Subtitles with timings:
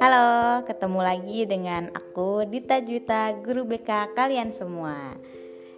[0.00, 5.12] Halo, ketemu lagi dengan aku Dita Juta, guru BK kalian semua.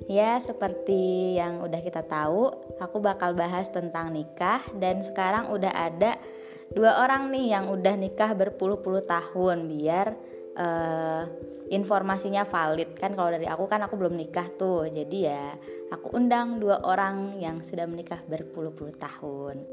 [0.06, 6.22] Ya, seperti yang udah kita tahu, aku bakal bahas tentang nikah dan sekarang udah ada
[6.70, 10.14] dua orang nih yang udah nikah berpuluh-puluh tahun biar
[10.54, 11.26] uh,
[11.74, 15.44] informasinya valid kan kalau dari aku kan aku belum nikah tuh jadi ya
[15.90, 19.66] aku undang dua orang yang sudah menikah berpuluh-puluh tahun.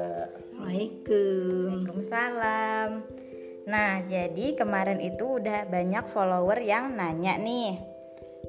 [0.00, 0.32] Juga.
[0.56, 1.80] Waalaikumsalam.
[1.84, 2.90] Waalaikumsalam.
[3.70, 7.78] Nah, jadi kemarin itu udah banyak follower yang nanya nih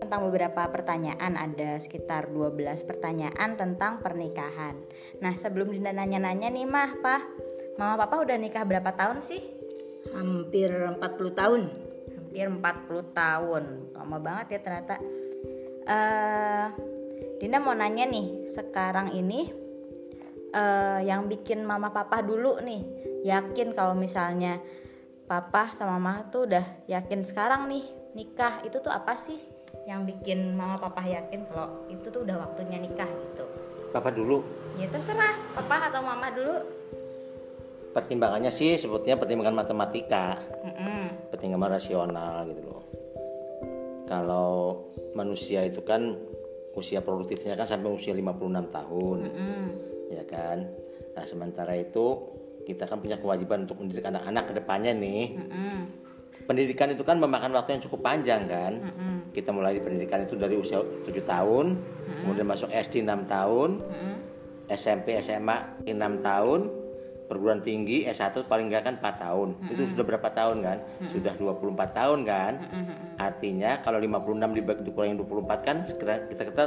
[0.01, 4.73] tentang beberapa pertanyaan ada sekitar 12 pertanyaan tentang pernikahan.
[5.21, 7.21] Nah, sebelum Dinda nanya-nanya nih mah, Pak,
[7.77, 9.45] Mama Papa udah nikah berapa tahun sih?
[10.15, 11.61] Hampir 40 tahun.
[12.17, 13.63] Hampir 40 tahun.
[13.93, 14.95] Lama banget ya ternyata.
[15.86, 16.67] Uh,
[17.38, 19.53] Dinda mau nanya nih, sekarang ini
[20.55, 22.83] uh, yang bikin mama papa dulu nih
[23.23, 24.59] yakin kalau misalnya
[25.25, 29.39] papa sama mama tuh udah yakin sekarang nih nikah itu tuh apa sih
[29.88, 33.45] yang bikin mama papa yakin kalau itu tuh udah waktunya nikah gitu?
[33.95, 34.43] Papa dulu.
[34.75, 36.55] Ya terserah papa atau mama dulu.
[37.91, 40.39] Pertimbangannya sih sebutnya pertimbangan matematika.
[40.63, 41.03] Mm -hmm.
[41.33, 42.83] pertimbangan rasional gitu loh.
[44.08, 44.83] Kalau
[45.15, 46.15] manusia itu kan
[46.75, 49.19] usia produktifnya kan sampai usia 56 tahun.
[49.27, 50.67] Mm -hmm ya kan
[51.16, 52.31] nah sementara itu
[52.67, 55.80] kita kan punya kewajiban untuk mendidik anak-anak ke depannya nih mm -hmm.
[56.45, 59.16] pendidikan itu kan memakan waktu yang cukup panjang kan mm -hmm.
[59.34, 62.20] kita mulai di pendidikan itu dari usia 7 tahun mm -hmm.
[62.23, 64.16] kemudian masuk SD 6 tahun mm -hmm.
[64.72, 66.82] SMP SMA 6 tahun
[67.32, 69.48] perguruan tinggi S1 paling enggak kan 4 tahun.
[69.56, 69.72] Mm -hmm.
[69.72, 70.78] Itu sudah berapa tahun kan?
[70.84, 71.12] Mm -hmm.
[71.16, 72.54] Sudah 24 tahun kan?
[72.59, 72.98] Mm -hmm.
[73.16, 75.78] Artinya kalau 56 dibagi dikurangi 24 kan
[76.28, 76.64] kita kata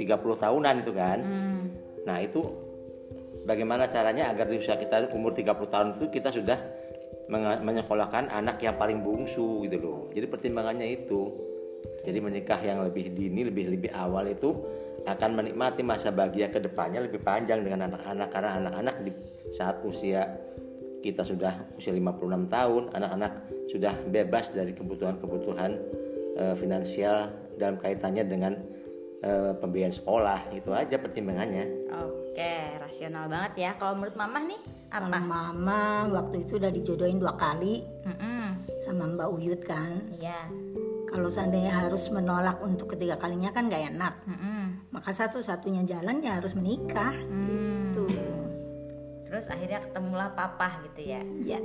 [0.00, 1.18] 30 tahunan itu kan.
[1.20, 1.62] Mm.
[2.04, 2.40] Nah itu
[3.44, 6.58] bagaimana caranya agar di usia kita umur 30 tahun itu kita sudah
[7.64, 10.00] menyekolahkan anak yang paling bungsu gitu loh.
[10.12, 11.32] Jadi pertimbangannya itu.
[12.04, 14.56] Jadi menikah yang lebih dini, lebih lebih awal itu
[15.04, 19.10] akan menikmati masa bahagia ke depannya lebih panjang dengan anak-anak karena anak-anak di
[19.52, 20.24] saat usia
[21.04, 23.32] kita sudah usia 56 tahun, anak-anak
[23.68, 25.76] sudah bebas dari kebutuhan-kebutuhan
[26.40, 27.28] e, finansial
[27.60, 28.56] dalam kaitannya dengan
[29.24, 31.64] e, pembiayaan sekolah itu aja pertimbangannya.
[32.04, 33.70] Oke, rasional banget ya.
[33.80, 34.60] Kalau menurut Mama nih
[34.92, 35.08] apa?
[35.08, 38.44] Kalau Mama waktu itu udah dijodohin dua kali mm -mm.
[38.84, 40.12] sama Mbak Uyut kan.
[40.12, 40.52] Iya.
[41.08, 44.14] Kalau seandainya harus menolak untuk ketiga kalinya kan gak enak.
[44.26, 44.62] Mm -mm.
[44.90, 47.14] Maka satu-satunya jalan ya harus menikah.
[47.14, 47.94] Mm.
[47.94, 48.10] Tuh.
[49.24, 51.22] Terus akhirnya ketemulah papa gitu ya.
[51.22, 51.58] Iya.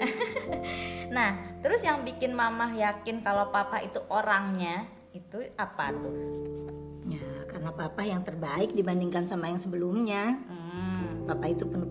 [1.17, 6.68] nah, terus yang bikin mama yakin kalau papa itu orangnya itu apa tuh?
[7.69, 11.29] Karena papa yang terbaik dibandingkan sama yang sebelumnya hmm.
[11.29, 11.85] papa itu penuh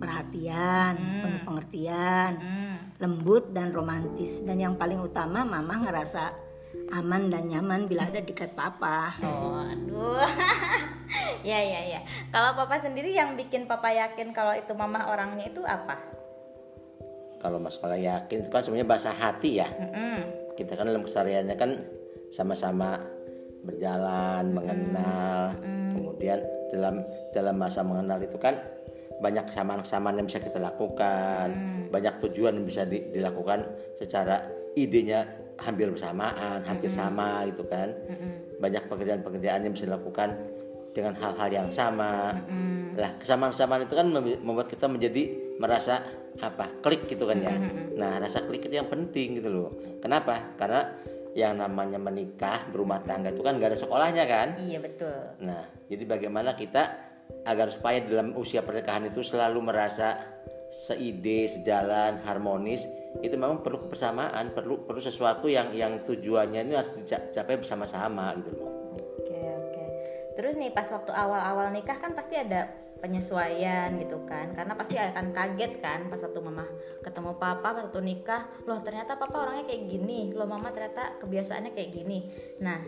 [0.00, 1.20] perhatian hmm.
[1.20, 2.76] penuh pengertian hmm.
[2.96, 6.32] lembut dan romantis dan yang paling utama mama ngerasa
[6.96, 10.24] aman dan nyaman bila ada dekat papa oh aduh
[11.52, 12.00] ya ya ya
[12.32, 16.00] kalau papa sendiri yang bikin papa yakin kalau itu mama orangnya itu apa
[17.44, 20.16] kalau masalah yakin itu kan sebenarnya bahasa hati ya mm -hmm.
[20.56, 21.70] kita kan dalam kesehariannya kan
[22.32, 23.11] sama-sama
[23.62, 25.90] berjalan mengenal hmm.
[25.94, 26.38] kemudian
[26.74, 28.58] dalam dalam masa mengenal itu kan
[29.22, 31.94] banyak kesamaan-kesamaan yang bisa kita lakukan hmm.
[31.94, 34.42] banyak tujuan yang bisa di, dilakukan secara
[34.74, 35.28] idenya
[35.62, 36.98] hampir bersamaan hampir hmm.
[36.98, 38.58] sama gitu kan hmm.
[38.58, 40.34] banyak pekerjaan-pekerjaan yang bisa dilakukan
[40.92, 42.98] dengan hal-hal yang sama hmm.
[42.98, 44.06] lah kesamaan-kesamaan itu kan
[44.42, 46.02] membuat kita menjadi merasa
[46.40, 47.96] apa klik gitu kan ya hmm.
[48.00, 49.70] nah rasa klik itu yang penting gitu loh
[50.00, 50.88] kenapa karena
[51.32, 54.48] yang namanya menikah berumah tangga itu kan gak ada sekolahnya kan?
[54.60, 55.16] Iya betul.
[55.40, 57.12] Nah jadi bagaimana kita
[57.48, 60.20] agar supaya dalam usia pernikahan itu selalu merasa
[60.72, 62.88] seide sejalan harmonis
[63.20, 68.56] itu memang perlu kebersamaan perlu perlu sesuatu yang yang tujuannya ini harus dicapai bersama-sama gitu
[68.56, 68.96] loh.
[68.96, 69.84] Oke oke.
[70.36, 75.34] Terus nih pas waktu awal-awal nikah kan pasti ada penyesuaian gitu kan karena pasti akan
[75.34, 76.62] kaget kan pas satu mama
[77.02, 81.74] ketemu papa pas satu nikah loh ternyata papa orangnya kayak gini loh mama ternyata kebiasaannya
[81.74, 82.30] kayak gini
[82.62, 82.78] nah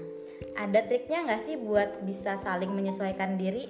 [0.54, 3.66] ada triknya nggak sih buat bisa saling menyesuaikan diri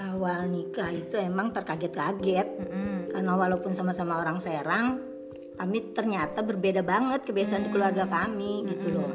[0.00, 2.96] awal nikah itu emang terkaget-kaget mm -hmm.
[3.12, 5.04] karena walaupun sama-sama orang Serang
[5.60, 7.68] tapi ternyata berbeda banget kebiasaan mm -hmm.
[7.68, 9.04] di keluarga kami gitu mm -hmm.
[9.04, 9.12] loh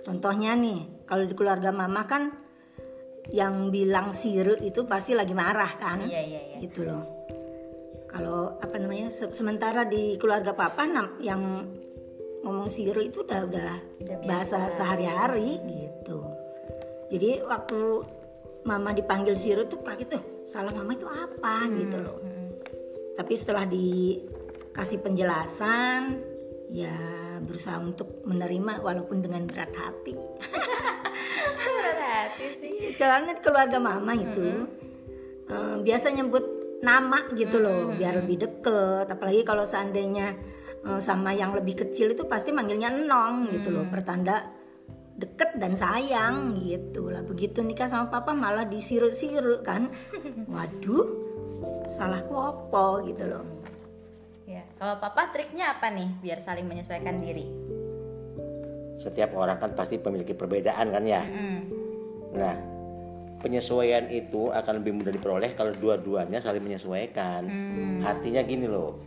[0.00, 2.41] contohnya nih kalau di keluarga mama kan
[3.30, 6.02] yang bilang siru itu pasti lagi marah kan?
[6.02, 6.56] Iya, iya, iya.
[6.58, 7.04] gitu loh.
[8.10, 10.84] Kalau apa namanya se sementara di keluarga papa
[11.22, 11.42] yang
[12.42, 13.72] ngomong siru itu udah udah,
[14.02, 16.18] udah bahasa sehari-hari gitu.
[17.12, 17.78] Jadi waktu
[18.64, 21.68] mama dipanggil Siru tuh kaget tuh salah mama itu apa?
[21.70, 22.18] Gitu loh.
[23.12, 26.16] tapi setelah dikasih penjelasan
[26.72, 26.96] ya
[27.44, 30.14] berusaha untuk menerima walaupun dengan berat hati.
[31.62, 32.74] Berat hati sih.
[32.94, 34.66] Sekarang kan keluarga mama itu
[35.50, 36.44] eh, biasa nyebut
[36.82, 39.06] nama gitu loh biar lebih deket.
[39.10, 40.34] Apalagi kalau seandainya
[40.86, 44.48] eh, sama yang lebih kecil itu pasti manggilnya enong gitu loh pertanda
[45.12, 47.22] deket dan sayang gitu lah.
[47.26, 49.92] Begitu nikah sama papa malah disiru-siru kan.
[50.54, 51.32] Waduh
[51.92, 53.44] salahku opo gitu loh
[54.46, 57.46] ya kalau papa triknya apa nih biar saling menyesuaikan diri?
[58.98, 61.22] Setiap orang kan pasti memiliki perbedaan kan ya?
[61.22, 61.60] Hmm.
[62.32, 62.56] nah
[63.44, 67.44] penyesuaian itu akan lebih mudah diperoleh kalau dua-duanya saling menyesuaikan.
[68.00, 69.02] Artinya gini loh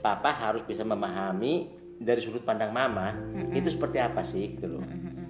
[0.00, 1.68] papa harus bisa memahami
[1.98, 3.12] dari sudut pandang mama
[3.50, 4.84] itu seperti apa sih gitu loh.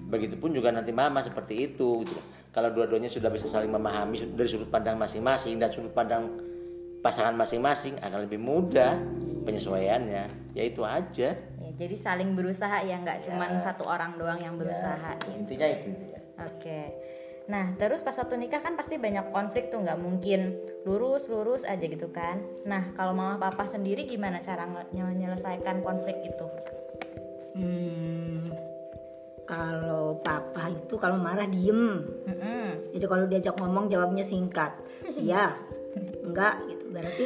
[0.08, 2.26] Begitupun juga nanti mama seperti itu gitu loh.
[2.48, 6.32] kalau dua-duanya sudah bisa saling memahami dari sudut pandang masing-masing dan sudut pandang
[7.04, 8.98] pasangan masing-masing akan lebih mudah
[9.48, 14.56] penyesuaiannya ya itu aja Ya, jadi saling berusaha ya nggak cuman satu orang doang yang
[14.56, 15.16] berusaha.
[15.32, 16.80] intinya itu intinya Oke.
[17.48, 20.54] Nah terus pas satu nikah kan pasti banyak konflik tuh nggak mungkin
[20.86, 22.38] lurus lurus aja gitu kan.
[22.68, 26.46] Nah kalau mama papa sendiri gimana cara menyelesaikan konflik itu?
[27.58, 28.54] Hmm,
[29.48, 32.04] kalau papa itu kalau marah diem.
[32.28, 32.94] Mm-mm.
[32.94, 34.72] Jadi kalau diajak ngomong jawabnya singkat.
[35.18, 35.50] Iya,
[36.22, 36.84] enggak gitu.
[36.94, 37.24] Berarti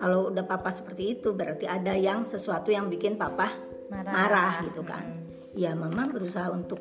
[0.00, 3.52] kalau udah papa seperti itu berarti ada yang sesuatu yang bikin papa
[3.92, 4.12] Marah.
[4.12, 5.04] marah, gitu kan.
[5.52, 6.80] Ya mama berusaha untuk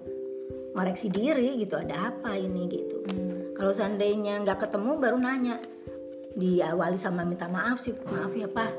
[0.71, 1.75] ngoreksi diri gitu.
[1.75, 3.03] Ada apa ini gitu.
[3.53, 5.59] Kalau seandainya nggak ketemu baru nanya.
[6.39, 7.91] Diawali sama minta maaf sih.
[7.91, 8.71] Maaf ya pak.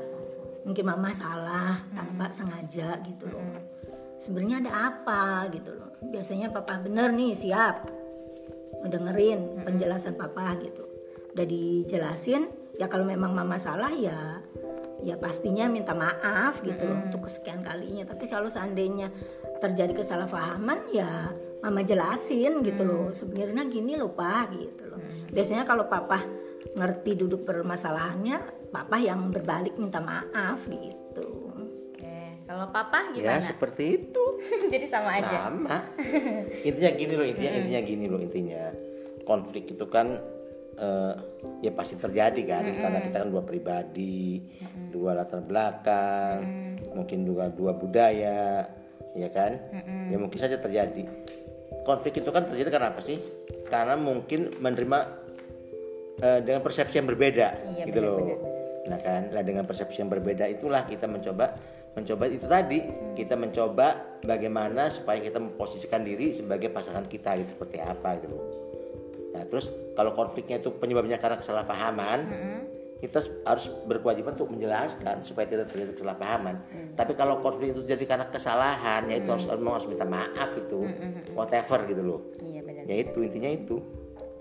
[0.65, 3.45] Mungkin mama salah tanpa sengaja gitu loh.
[4.17, 6.01] Sebenarnya ada apa gitu loh.
[6.01, 8.01] Biasanya papa bener nih siap
[8.81, 10.91] ngedengerin penjelasan papa gitu
[11.31, 12.49] udah dijelasin
[12.81, 14.41] ya kalau memang mama salah ya
[15.05, 18.09] ya pastinya minta maaf gitu loh untuk kesekian kalinya.
[18.09, 19.13] Tapi kalau seandainya
[19.61, 21.29] terjadi kesalahpahaman ya
[21.61, 23.13] mama jelasin gitu loh.
[23.13, 24.97] Sebenarnya gini loh pak gitu loh.
[25.29, 26.25] Biasanya kalau papa
[26.73, 31.53] ngerti duduk permasalahannya papa yang berbalik minta maaf gitu.
[31.93, 32.45] Oke.
[32.49, 33.45] Kalau papa ya gimana?
[33.45, 34.25] seperti itu.
[34.73, 35.49] Jadi sama aja.
[35.49, 35.77] sama.
[36.67, 38.73] Intinya gini loh intinya intinya gini loh intinya.
[39.21, 40.17] Konflik itu kan
[40.77, 41.13] eh,
[41.65, 42.63] ya pasti terjadi kan.
[42.71, 44.39] Karena kita kan dua pribadi
[44.91, 48.67] dua latar belakang mungkin juga dua budaya
[49.15, 49.57] ya kan?
[50.11, 51.07] Ya mungkin saja terjadi.
[51.81, 53.17] Konflik itu kan terjadi karena apa sih?
[53.67, 54.99] Karena mungkin menerima
[56.21, 57.47] eh, dengan persepsi yang berbeda
[57.79, 58.19] Iya, gitu loh.
[58.21, 58.49] benar-benar.
[58.81, 61.53] Nah kan, lah dengan persepsi yang berbeda itulah kita mencoba
[61.93, 62.79] mencoba itu tadi.
[63.13, 68.43] Kita mencoba bagaimana supaya kita memposisikan diri sebagai pasangan kita gitu seperti apa gitu loh.
[69.31, 72.19] Nah terus kalau konfliknya itu penyebabnya karena kesalahpahaman,
[73.01, 76.55] kita harus berkewajiban untuk menjelaskan supaya tidak terjadi kesalahpahaman.
[76.93, 80.85] Tapi kalau konflik itu jadi karena kesalahan, ya itu harus harus minta maaf itu,
[81.33, 82.19] whatever gitu loh.
[82.43, 82.83] Iya benar.
[82.85, 83.77] Ya itu intinya itu.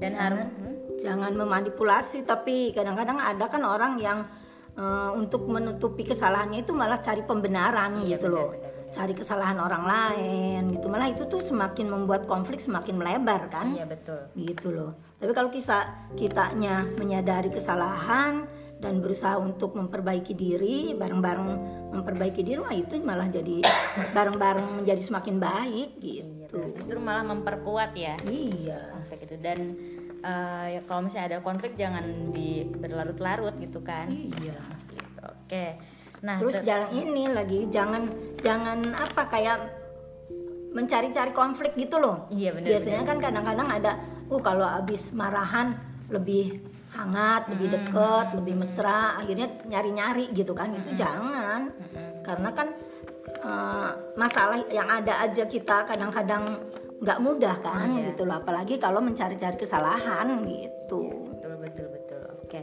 [0.01, 0.97] Dan harus hmm?
[0.97, 4.25] jangan memanipulasi tapi kadang-kadang ada kan orang yang
[4.77, 10.75] eh, untuk menutupi kesalahannya itu malah cari pembenaran Iya, gitu loh cari kesalahan orang lain
[10.75, 10.91] gitu.
[10.91, 13.71] Malah itu tuh semakin membuat konflik semakin melebar kan?
[13.71, 14.21] Iya betul.
[14.35, 14.99] gitu loh.
[15.17, 18.45] Tapi kalau kita kitanya menyadari kesalahan
[18.81, 21.49] dan berusaha untuk memperbaiki diri bareng-bareng
[21.93, 23.61] memperbaiki diri wah itu malah jadi
[24.17, 26.59] bareng-bareng menjadi semakin baik Iya gitu.
[26.59, 26.77] benar.
[26.81, 28.17] Justru malah memperkuat ya.
[28.27, 28.91] iya.
[28.91, 29.37] Konflik itu.
[29.39, 29.59] Dan
[30.25, 34.11] eh, ya kalau misalnya ada konflik jangan di berlarut-larut gitu kan?
[34.11, 34.59] Iya.
[34.91, 35.23] Gitu.
[35.23, 35.67] oke
[36.21, 38.03] nah Terus ter- jangan ini lagi jangan
[38.45, 39.59] jangan apa kayak
[40.71, 42.31] mencari-cari konflik gitu loh.
[42.31, 43.93] Iya, benar, Biasanya kan kadang-kadang ada,
[44.31, 45.75] uh kalau habis marahan
[46.07, 46.63] lebih
[46.95, 50.71] hangat, lebih deket, lebih mesra, akhirnya nyari-nyari gitu kan.
[50.71, 51.75] Itu jangan.
[52.23, 52.69] Karena kan
[53.41, 56.61] eh, masalah yang ada aja kita kadang-kadang
[57.01, 58.15] nggak mudah kan Iya.
[58.15, 58.39] gitu loh.
[58.39, 61.27] Apalagi kalau mencari-cari kesalahan gitu.
[61.35, 62.61] betul betul betul oke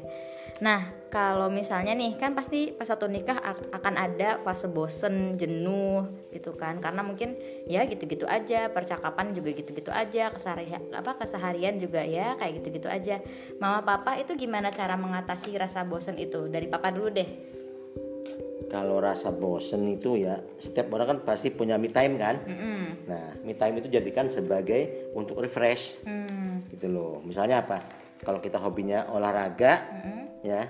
[0.57, 6.03] nah kalau misalnya nih kan pasti pas satu nikah ak- akan ada fase bosen jenuh
[6.33, 12.01] gitu kan karena mungkin ya gitu-gitu aja percakapan juga gitu-gitu aja keseharian apa keseharian juga
[12.01, 13.21] ya kayak gitu-gitu aja
[13.57, 17.29] mama papa itu gimana cara mengatasi rasa bosen itu dari papa dulu deh
[18.67, 22.35] Kalau rasa bosen itu ya setiap orang kan pasti punya me time kan.
[22.43, 23.07] Mm-mm.
[23.07, 26.67] Nah, me time itu jadikan sebagai untuk refresh Hmm.
[26.67, 27.23] gitu loh.
[27.23, 27.79] Misalnya apa?
[28.19, 29.87] Kalau kita hobinya olahraga,
[30.45, 30.65] ya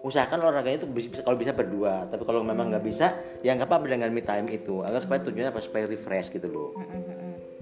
[0.00, 2.08] usahakan olahraganya itu bisa kalau bisa berdua.
[2.08, 3.12] Tapi kalau memang nggak bisa,
[3.44, 4.80] ya nggak apa-apa dengan me time itu.
[4.80, 5.60] Agar supaya tujuannya apa?
[5.60, 6.72] Supaya refresh gitu loh.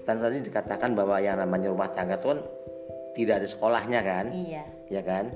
[0.06, 2.40] Dan tadi dikatakan bahwa yang namanya rumah tangga itu kan
[3.18, 4.62] tidak ada sekolahnya kan Iya.
[4.86, 5.34] ya kan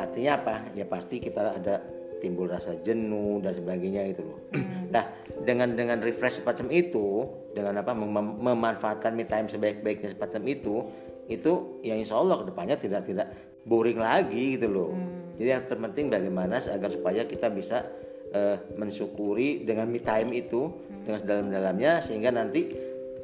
[0.00, 1.84] artinya apa ya pasti kita ada
[2.16, 4.40] timbul rasa jenuh dan sebagainya itu loh
[4.88, 5.04] nah
[5.44, 10.88] dengan dengan refresh semacam itu dengan apa mem- memanfaatkan me time sebaik-baiknya semacam itu
[11.28, 11.52] itu
[11.84, 13.28] yang insya Allah ke depannya tidak tidak
[13.68, 14.92] boring lagi gitu loh
[15.34, 17.86] jadi yang terpenting bagaimana agar supaya kita bisa
[18.30, 20.70] eh, mensyukuri dengan me time itu
[21.04, 22.70] dengan sedalam-dalamnya sehingga nanti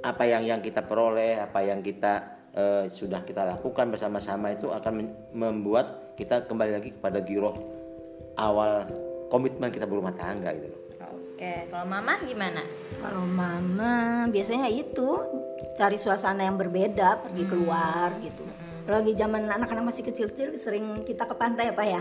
[0.00, 5.08] apa yang yang kita peroleh apa yang kita eh, sudah kita lakukan bersama-sama itu akan
[5.34, 7.54] membuat kita kembali lagi kepada giroh
[8.36, 8.86] awal
[9.30, 10.80] komitmen kita berumah tangga gitu loh.
[11.40, 12.60] Oke, kalau mama gimana?
[13.00, 15.24] Kalau mama biasanya itu
[15.72, 18.44] cari suasana yang berbeda, pergi keluar gitu.
[18.44, 22.00] Kalau Lagi zaman anak-anak masih kecil-kecil sering kita ke pantai apa ya?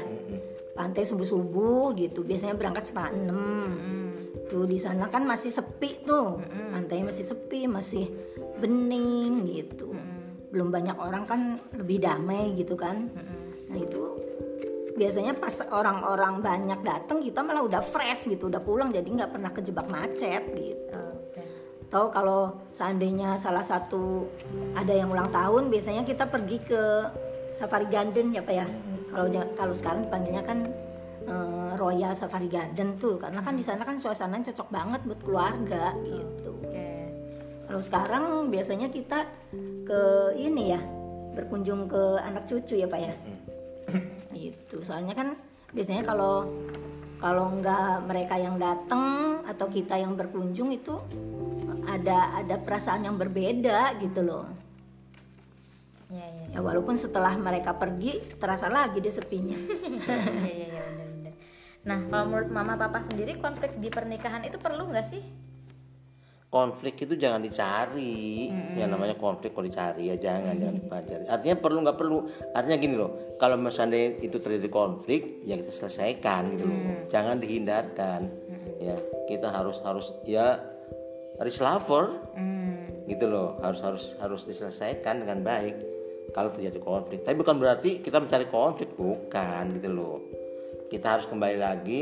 [0.78, 2.24] Pantai subuh-subuh gitu.
[2.24, 3.72] Biasanya berangkat setengah enam.
[4.48, 6.40] Tuh di sana kan masih sepi tuh.
[6.72, 8.06] Pantai masih sepi, masih
[8.62, 9.92] bening gitu.
[10.50, 11.42] Belum banyak orang kan
[11.76, 13.10] lebih damai gitu kan.
[13.70, 14.20] Nah itu
[15.00, 19.48] biasanya pas orang-orang banyak datang kita malah udah fresh gitu udah pulang jadi nggak pernah
[19.56, 21.09] kejebak macet gitu
[21.90, 24.30] Tahu kalau seandainya salah satu
[24.78, 26.82] ada yang ulang tahun biasanya kita pergi ke
[27.50, 28.68] Safari Garden ya pak ya?
[29.10, 29.26] Kalau
[29.58, 30.70] kalau sekarang dipanggilnya kan
[31.26, 33.18] eh, Royal Safari Garden tuh.
[33.18, 36.54] Karena kan di sana kan suasananya cocok banget buat keluarga gitu.
[36.62, 36.88] Oke.
[37.70, 39.30] kalau sekarang biasanya kita
[39.86, 40.02] ke
[40.38, 40.82] ini ya
[41.38, 43.14] berkunjung ke anak cucu ya pak ya?
[44.38, 45.34] Itu soalnya kan
[45.74, 46.50] biasanya kalau
[47.20, 50.98] kalau nggak mereka yang datang atau kita yang berkunjung itu
[51.90, 54.46] ada ada perasaan yang berbeda gitu loh.
[56.10, 56.46] Iya, iya.
[56.58, 59.58] ya walaupun setelah mereka pergi terasa lagi dia sepinya.
[59.70, 61.34] Iya, iya, iya, benar-benar.
[61.86, 65.22] Nah, kalau menurut mama papa sendiri konflik di pernikahan itu perlu nggak sih?
[66.50, 68.50] konflik itu jangan dicari.
[68.76, 71.26] Yang namanya konflik kalau dicari ya jangan jangan dipelajari.
[71.30, 72.18] Artinya perlu nggak perlu?
[72.58, 76.78] Artinya gini loh kalau misalnya itu terjadi konflik ya kita selesaikan gitu loh.
[77.08, 78.22] Jangan dihindarkan.
[78.82, 78.98] Ya
[79.30, 80.58] kita harus harus ya
[81.40, 82.20] reslover
[83.10, 85.76] gitu loh harus harus harus diselesaikan dengan baik
[86.30, 87.26] kalau terjadi konflik.
[87.26, 90.18] Tapi bukan berarti kita mencari konflik bukan gitu loh.
[90.90, 92.02] Kita harus kembali lagi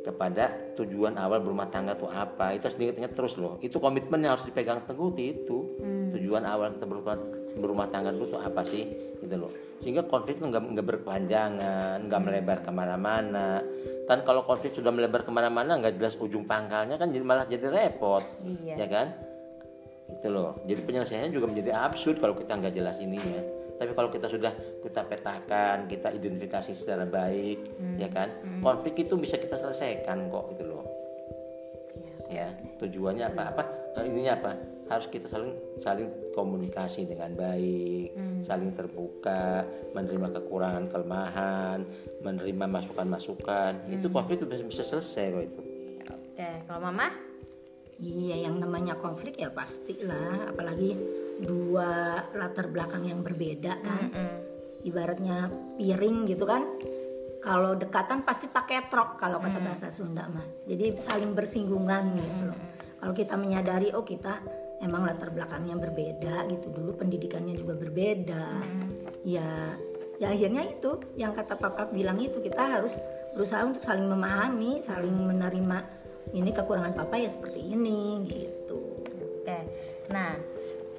[0.00, 2.56] kepada tujuan awal berumah tangga itu apa.
[2.56, 3.60] Itu harus diingat-ingat terus loh.
[3.60, 5.58] Itu komitmen yang harus dipegang teguh itu.
[6.16, 7.16] Tujuan awal kita berumah,
[7.60, 8.84] berumah tangga dulu itu apa sih?
[9.20, 9.52] Gitu loh.
[9.80, 13.60] Sehingga konflik itu nggak nggak berkepanjangan nggak melebar ke mana-mana.
[14.08, 17.68] Kan kalau konflik sudah melebar ke mana-mana nggak jelas ujung pangkalnya kan jadi malah jadi
[17.68, 18.24] repot.
[18.42, 18.74] Iya.
[18.80, 19.06] ya kan?
[20.10, 20.58] Gitu loh.
[20.64, 24.52] Jadi penyelesaiannya juga menjadi absurd kalau kita nggak jelas ininya tapi kalau kita sudah
[24.84, 28.28] kita petakan kita identifikasi secara baik ya kan?
[28.60, 30.84] Konflik itu bisa kita selesaikan kok gitu loh.
[32.28, 33.42] Ya tujuannya apa?
[33.56, 33.62] Apa?
[33.96, 34.52] Eh, ininya apa?
[34.92, 38.12] Harus kita saling saling komunikasi dengan baik
[38.44, 39.64] saling terbuka
[39.96, 41.80] menerima kekurangan kelemahan
[42.20, 43.88] menerima masukan-masukan.
[43.88, 45.60] Itu konflik itu bisa, bisa selesai kok itu.
[46.12, 47.08] Oke, kalau mama?
[48.00, 50.50] iya yang namanya konflik ya pastilah.
[50.50, 50.96] Apalagi
[51.40, 54.04] dua latar belakang yang berbeda kan.
[54.84, 56.64] Ibaratnya piring gitu kan.
[57.40, 60.44] Kalau dekatan pasti pakai trok kalau kata bahasa Sunda mah.
[60.68, 62.58] Jadi saling bersinggungan gitu loh.
[63.00, 64.44] Kalau kita menyadari oh kita
[64.84, 66.68] emang latar belakangnya berbeda gitu.
[66.68, 68.44] Dulu pendidikannya juga berbeda.
[69.24, 69.76] Ya
[70.20, 73.00] ya akhirnya itu yang kata papa bilang itu kita harus
[73.32, 75.80] berusaha untuk saling memahami saling menerima
[76.36, 79.00] ini kekurangan papa ya seperti ini gitu.
[79.40, 79.58] Oke.
[80.12, 80.36] Nah,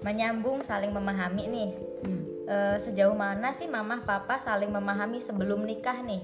[0.02, 1.70] menyambung saling memahami nih.
[2.06, 2.24] Hmm.
[2.52, 6.22] Eh, sejauh mana sih mama papa saling memahami sebelum nikah nih?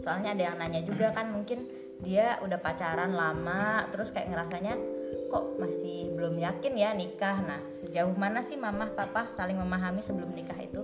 [0.00, 1.68] Soalnya ada yang nanya juga kan mungkin
[2.00, 4.76] dia udah pacaran lama terus kayak ngerasanya
[5.28, 7.36] kok masih belum yakin ya nikah.
[7.44, 10.80] Nah, sejauh mana sih mama papa saling memahami sebelum nikah itu?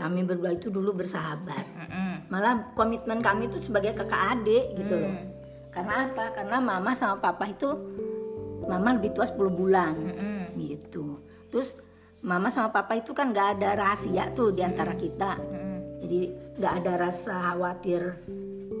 [0.00, 2.32] kami berdua itu dulu bersahabat Mm-mm.
[2.32, 5.14] malah komitmen kami itu sebagai kakak adik gitu loh
[5.70, 7.68] karena apa karena mama sama papa itu
[8.66, 9.94] mama lebih tua 10 bulan.
[10.56, 11.20] Gitu.
[11.48, 11.78] Terus
[12.20, 15.40] mama sama papa itu kan nggak ada rahasia tuh di antara kita.
[16.00, 16.20] Jadi
[16.58, 18.24] nggak ada rasa khawatir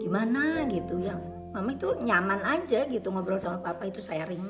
[0.00, 1.00] gimana gitu.
[1.00, 1.16] Ya
[1.50, 4.44] mama itu nyaman aja gitu ngobrol sama papa itu sharing.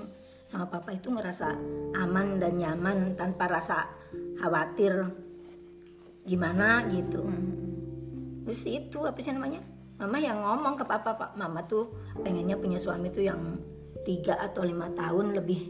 [0.46, 1.54] Sama papa itu ngerasa
[1.94, 3.86] aman dan nyaman tanpa rasa
[4.42, 5.06] khawatir
[6.26, 7.22] gimana gitu.
[8.46, 9.62] Terus itu apa sih namanya?
[10.00, 11.92] Mama yang ngomong ke papa pak mama tuh
[12.24, 13.38] pengennya punya suami tuh yang
[14.04, 15.60] tiga atau lima tahun lebih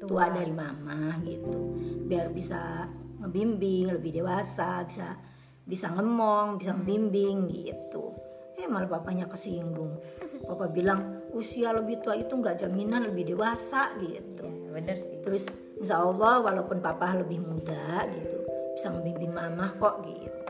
[0.00, 1.76] tua dari mama gitu.
[2.08, 2.88] Biar bisa
[3.20, 5.12] ngebimbing lebih dewasa bisa
[5.60, 8.16] bisa ngemong bisa ngebimbing gitu.
[8.56, 10.00] Eh malah papanya kesinggung.
[10.48, 14.46] Papa bilang usia lebih tua itu nggak jaminan lebih dewasa gitu.
[14.46, 15.18] Ya, bener sih.
[15.22, 15.46] terus
[15.78, 18.38] insya Allah walaupun papa lebih muda gitu
[18.74, 20.42] bisa ngebimbing mama kok gitu.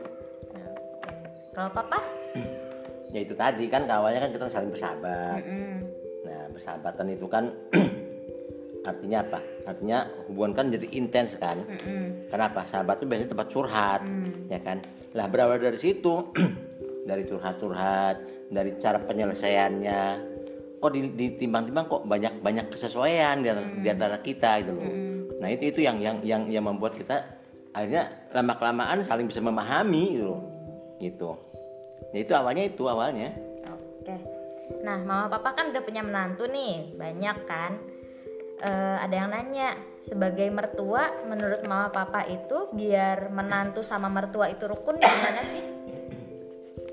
[1.51, 1.99] Kalau papa?
[3.11, 5.43] Ya itu tadi kan awalnya kan kita saling bersahabat.
[5.43, 5.90] Nah
[6.61, 7.49] bersahabatan itu kan
[8.89, 9.39] artinya apa?
[9.65, 11.57] Artinya hubungan kan jadi intens kan?
[12.29, 12.69] Kenapa?
[12.69, 14.01] Sahabat itu biasanya tempat curhat
[14.45, 14.77] ya kan?
[15.17, 16.29] Lah berawal dari situ
[17.09, 18.21] dari curhat-curhat
[18.53, 20.29] dari cara penyelesaiannya
[20.77, 24.93] kok di- ditimbang-timbang kok banyak banyak kesesuaian di antara, di antara kita gitu loh.
[25.41, 27.41] Nah itu itu yang yang yang yang membuat kita
[27.73, 30.41] akhirnya lama kelamaan saling bisa memahami gitu loh.
[31.01, 31.29] Gitu.
[32.13, 33.33] Ya itu awalnya itu awalnya.
[34.01, 34.40] Oke.
[34.79, 37.71] Nah, mama papa kan udah punya menantu nih, banyak kan.
[38.61, 44.69] Eh, ada yang nanya, sebagai mertua, menurut mama papa itu biar menantu sama mertua itu
[44.69, 45.63] rukun gimana sih?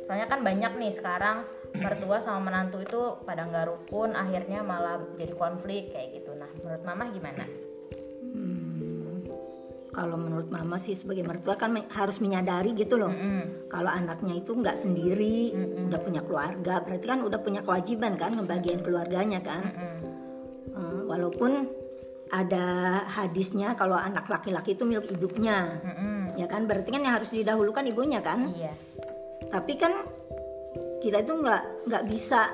[0.09, 1.45] Soalnya kan banyak nih sekarang
[1.77, 6.33] mertua sama menantu itu pada nggak rukun, akhirnya malah jadi konflik kayak gitu.
[6.33, 7.68] Nah, menurut mama gimana?
[9.99, 13.11] Kalau menurut mama sih sebagai mertua kan harus menyadari gitu loh.
[13.67, 15.51] Kalau anaknya itu nggak sendiri
[15.91, 19.63] udah punya keluarga berarti kan udah punya kewajiban kan ngebagian keluarganya kan.
[20.71, 21.67] Eh, walaupun
[22.31, 25.81] ada hadisnya kalau anak laki-laki itu milik ibunya
[26.37, 28.53] ya kan berarti kan yang harus didahulukan ibunya kan.
[28.55, 28.73] Iya.
[29.49, 30.05] tapi kan
[31.01, 32.53] kita itu nggak nggak bisa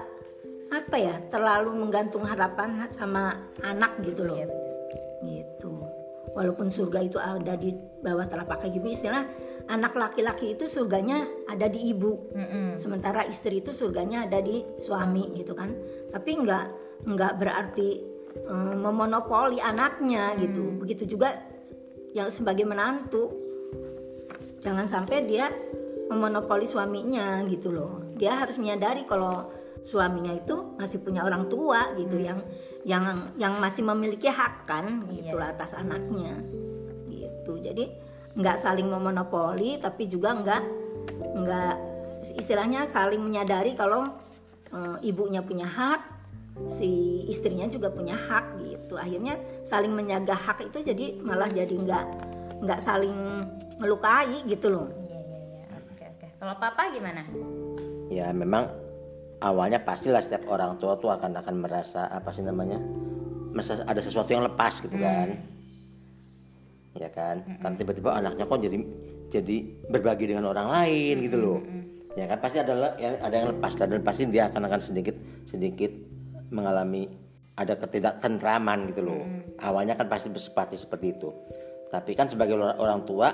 [0.70, 3.34] apa ya terlalu menggantung harapan sama
[3.66, 4.38] anak gitu loh.
[4.38, 4.46] Iya.
[5.26, 5.43] gitu
[6.34, 7.70] walaupun surga itu ada di
[8.02, 9.22] bawah telapak kaki ibu istilah
[9.70, 12.28] anak laki-laki itu surganya ada di ibu.
[12.76, 15.72] Sementara istri itu surganya ada di suami gitu kan.
[16.12, 16.64] Tapi nggak
[17.08, 17.88] nggak berarti
[18.44, 20.74] eh, memonopoli anaknya gitu.
[20.76, 21.32] Begitu juga
[22.12, 23.30] yang sebagai menantu
[24.60, 25.48] jangan sampai dia
[26.10, 28.04] memonopoli suaminya gitu loh.
[28.20, 29.48] Dia harus menyadari kalau
[29.84, 32.40] suaminya itu masih punya orang tua gitu yang
[32.84, 36.36] yang yang masih memiliki hak kan gitu lah atas anaknya
[37.08, 37.88] gitu jadi
[38.36, 40.62] nggak saling memonopoli tapi juga nggak
[41.32, 41.74] nggak
[42.36, 44.12] istilahnya saling menyadari kalau
[44.68, 46.12] eh, ibunya punya hak
[46.70, 52.04] si istrinya juga punya hak gitu akhirnya saling menjaga hak itu jadi malah jadi nggak
[52.62, 53.16] nggak saling
[53.80, 55.66] melukai gitu loh Iya, iya, iya.
[55.90, 56.26] Oke, oke.
[56.38, 57.22] Kalau papa gimana?
[58.12, 58.83] ya memang
[59.42, 62.78] awalnya pastilah setiap orang tua tuh akan akan merasa apa sih namanya
[63.54, 65.38] merasa ada sesuatu yang lepas gitu kan.
[66.94, 67.42] Ya kan?
[67.62, 68.78] Kan tiba-tiba anaknya kok jadi
[69.30, 69.56] jadi
[69.90, 71.58] berbagi dengan orang lain gitu loh.
[72.18, 72.42] Ya kan?
[72.42, 73.78] Pasti ada yang ada yang lepas.
[73.78, 75.14] Dan pasti dia akan akan sedikit
[75.46, 75.90] sedikit
[76.50, 77.06] mengalami
[77.54, 79.22] ada ketidaktentraman gitu loh.
[79.62, 81.30] Awalnya kan pasti bersepati seperti itu.
[81.94, 83.30] Tapi kan sebagai orang tua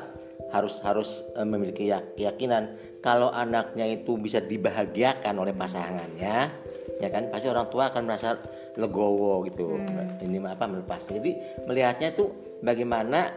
[0.53, 6.53] harus harus eh, memiliki yak- keyakinan kalau anaknya itu bisa dibahagiakan oleh pasangannya
[7.01, 8.37] ya kan pasti orang tua akan merasa
[8.77, 9.81] legowo gitu.
[10.21, 12.29] Ini apa melepas jadi melihatnya itu
[12.61, 13.33] bagaimana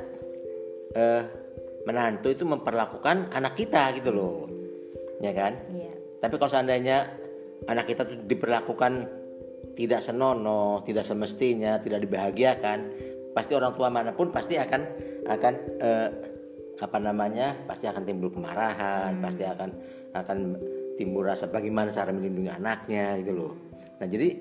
[0.93, 1.23] eh,
[1.87, 4.37] menantu itu memperlakukan anak kita gitu loh.
[5.23, 5.55] Ya kan?
[5.71, 5.95] Iya.
[6.19, 7.07] tapi kalau seandainya
[7.67, 9.07] anak kita tuh diperlakukan
[9.75, 12.91] tidak senonoh, tidak semestinya, tidak dibahagiakan,
[13.31, 14.81] pasti orang tua mana pun pasti akan
[15.27, 16.09] akan eh,
[16.83, 19.69] apa namanya, pasti akan timbul kemarahan, pasti akan
[20.11, 20.37] akan
[20.99, 23.53] timbul rasa bagaimana cara melindungi anaknya gitu loh.
[23.97, 24.35] Nah jadi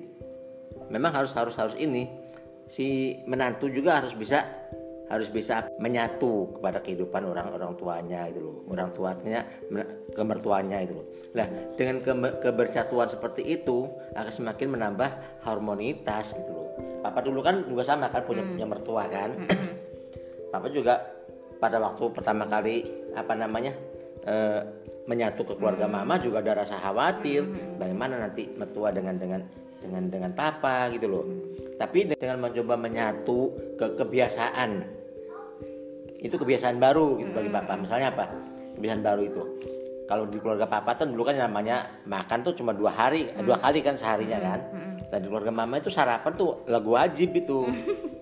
[0.91, 2.05] memang harus harus harus ini
[2.67, 4.43] si menantu juga harus bisa
[5.11, 8.57] harus bisa menyatu kepada kehidupan orang-orang tuanya gitu loh.
[8.69, 9.45] Orang tuanya
[10.13, 11.07] ke mertuanya itu loh.
[11.37, 11.47] Lah
[11.79, 15.09] dengan ke- kebersatuan seperti itu akan semakin menambah
[15.45, 16.69] harmonitas gitu loh.
[17.03, 19.37] Papa dulu kan juga sama kan punya punya mertua kan.
[20.49, 21.01] Papa juga
[21.63, 22.83] pada waktu pertama kali
[23.15, 23.71] apa namanya
[24.27, 24.59] eh,
[25.07, 27.47] menyatu ke keluarga mama juga ada rasa khawatir
[27.79, 29.39] bagaimana nanti mertua dengan dengan
[29.79, 31.25] dengan dengan papa gitu loh.
[31.79, 34.69] Tapi dengan mencoba menyatu ke kebiasaan
[36.23, 37.79] itu kebiasaan baru gitu bagi papa.
[37.79, 38.25] Misalnya apa?
[38.75, 39.43] Kebiasaan baru itu.
[40.03, 43.79] Kalau di keluarga papa kan dulu kan namanya makan tuh cuma dua hari dua kali
[43.79, 44.59] kan seharinya kan.
[45.11, 47.67] Dan di keluarga mama itu sarapan tuh lagu wajib itu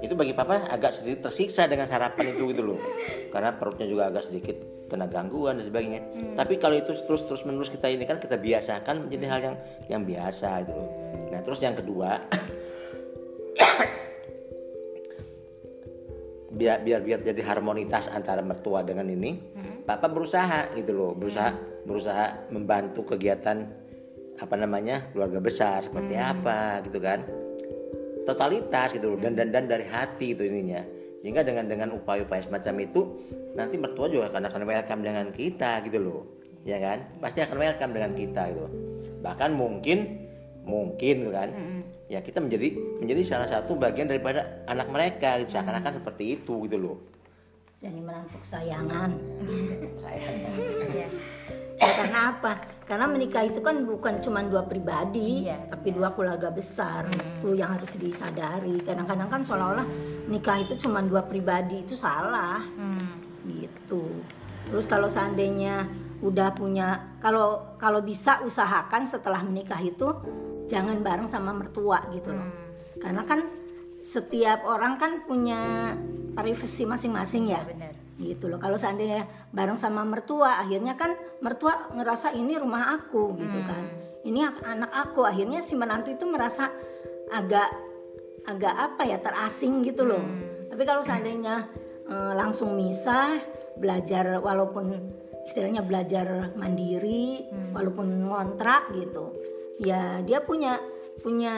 [0.00, 2.80] itu bagi papa agak sedikit tersiksa dengan sarapan itu gitu loh.
[3.28, 4.56] Karena perutnya juga agak sedikit
[4.88, 6.00] kena gangguan dan sebagainya.
[6.34, 9.56] Tapi kalau itu terus terus menerus kita ini kan kita biasakan menjadi hal yang
[9.92, 10.88] yang biasa gitu loh.
[11.30, 12.16] Nah terus yang kedua
[16.58, 19.38] biar biar biar jadi harmonitas antara mertua dengan ini
[19.84, 21.12] papa berusaha gitu loh.
[21.12, 21.52] Berusaha
[21.84, 23.68] berusaha membantu kegiatan
[24.40, 25.84] apa namanya keluarga besar.
[25.84, 27.39] Seperti apa gitu kan
[28.24, 29.18] totalitas gitu loh.
[29.18, 30.82] Dan dan dan dari hati itu ininya.
[31.20, 33.00] Sehingga dengan dengan upaya-upaya semacam itu
[33.52, 36.22] nanti mertua juga akan akan welcome dengan kita gitu loh.
[36.64, 37.04] Ya kan?
[37.20, 40.28] Pasti akan welcome dengan kita gitu bahkan mungkin
[40.64, 41.48] mungkin gitu kan
[42.10, 45.56] ya kita menjadi menjadi salah satu bagian daripada anak mereka gitu.
[45.56, 46.96] Seakan-akan seperti itu gitu loh.
[47.80, 49.10] Jadi menantu kesayangan
[50.04, 51.12] Sayang.
[52.00, 52.04] Iya.
[52.08, 52.52] karena apa
[52.88, 55.68] karena menikah itu kan bukan cuma dua pribadi Iya.
[55.68, 59.84] tapi dua keluarga besar itu yang harus disadari kadang-kadang kan seolah-olah
[60.26, 63.20] nikah itu cuma dua pribadi itu salah Hmm.
[63.44, 64.24] gitu
[64.66, 65.84] terus kalau seandainya
[66.20, 70.08] udah punya kalau kalau bisa usahakan setelah menikah itu
[70.64, 72.48] jangan bareng sama mertua gitu loh
[72.96, 73.44] karena kan
[74.00, 75.92] setiap orang kan punya
[76.32, 77.92] privasi masing-masing ya Benar.
[78.20, 78.60] Gitu loh.
[78.60, 83.84] Kalau seandainya bareng sama mertua akhirnya kan mertua ngerasa ini rumah aku gitu kan.
[84.20, 85.24] Ini ak- anak aku.
[85.24, 86.68] Akhirnya si menantu itu merasa
[87.32, 87.72] agak
[88.44, 90.20] agak apa ya terasing gitu loh.
[90.68, 91.66] Tapi kalau seandainya
[92.06, 93.40] eh, langsung misah
[93.80, 94.92] belajar walaupun
[95.40, 99.32] istilahnya belajar mandiri walaupun ngontrak gitu
[99.80, 100.76] ya dia punya
[101.24, 101.56] punya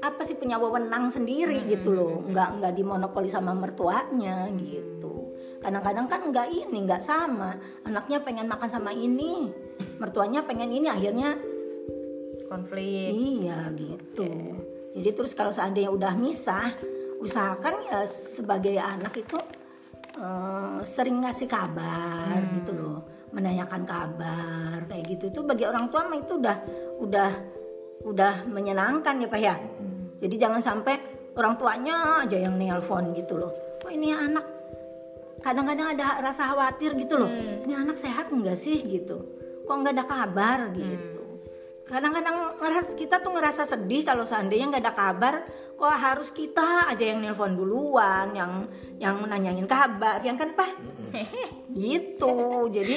[0.00, 2.22] apa sih punya wewenang sendiri gitu loh.
[2.30, 5.19] Nggak nggak dimonopoli sama mertuanya gitu
[5.60, 7.54] kadang-kadang kan nggak ini nggak sama.
[7.84, 9.52] Anaknya pengen makan sama ini
[10.00, 11.36] mertuanya pengen ini akhirnya
[12.48, 13.12] Konflik.
[13.14, 14.58] iya gitu.
[14.96, 16.74] Jadi terus kalau seandainya udah misah
[17.22, 19.38] usahakan ya sebagai anak itu
[20.18, 22.98] eh, sering ngasih kabar gitu loh.
[23.30, 25.30] Menanyakan kabar kayak gitu.
[25.30, 26.56] Itu bagi orang tua mah itu udah
[26.98, 27.30] udah
[28.02, 29.54] udah menyenangkan ya pak ya.
[30.20, 30.94] Jadi jangan sampai
[31.38, 33.52] orang tuanya aja yang nelpon gitu loh.
[33.86, 34.59] Oh ini anak
[35.40, 37.28] kadang-kadang ada rasa khawatir gitu loh.
[37.64, 38.80] Ini anak sehat enggak sih?
[38.80, 39.16] Gitu.
[39.64, 40.58] Kok nggak ada kabar?
[40.72, 41.20] Gitu.
[41.90, 42.54] Kadang-kadang
[42.94, 45.34] kita tuh ngerasa sedih kalau seandainya nggak ada kabar
[45.74, 48.68] kok harus kita aja yang nelpon duluan yang
[49.00, 50.70] yang nanyain kabar yang kan pak?
[51.72, 52.36] Gitu.
[52.70, 52.96] Jadi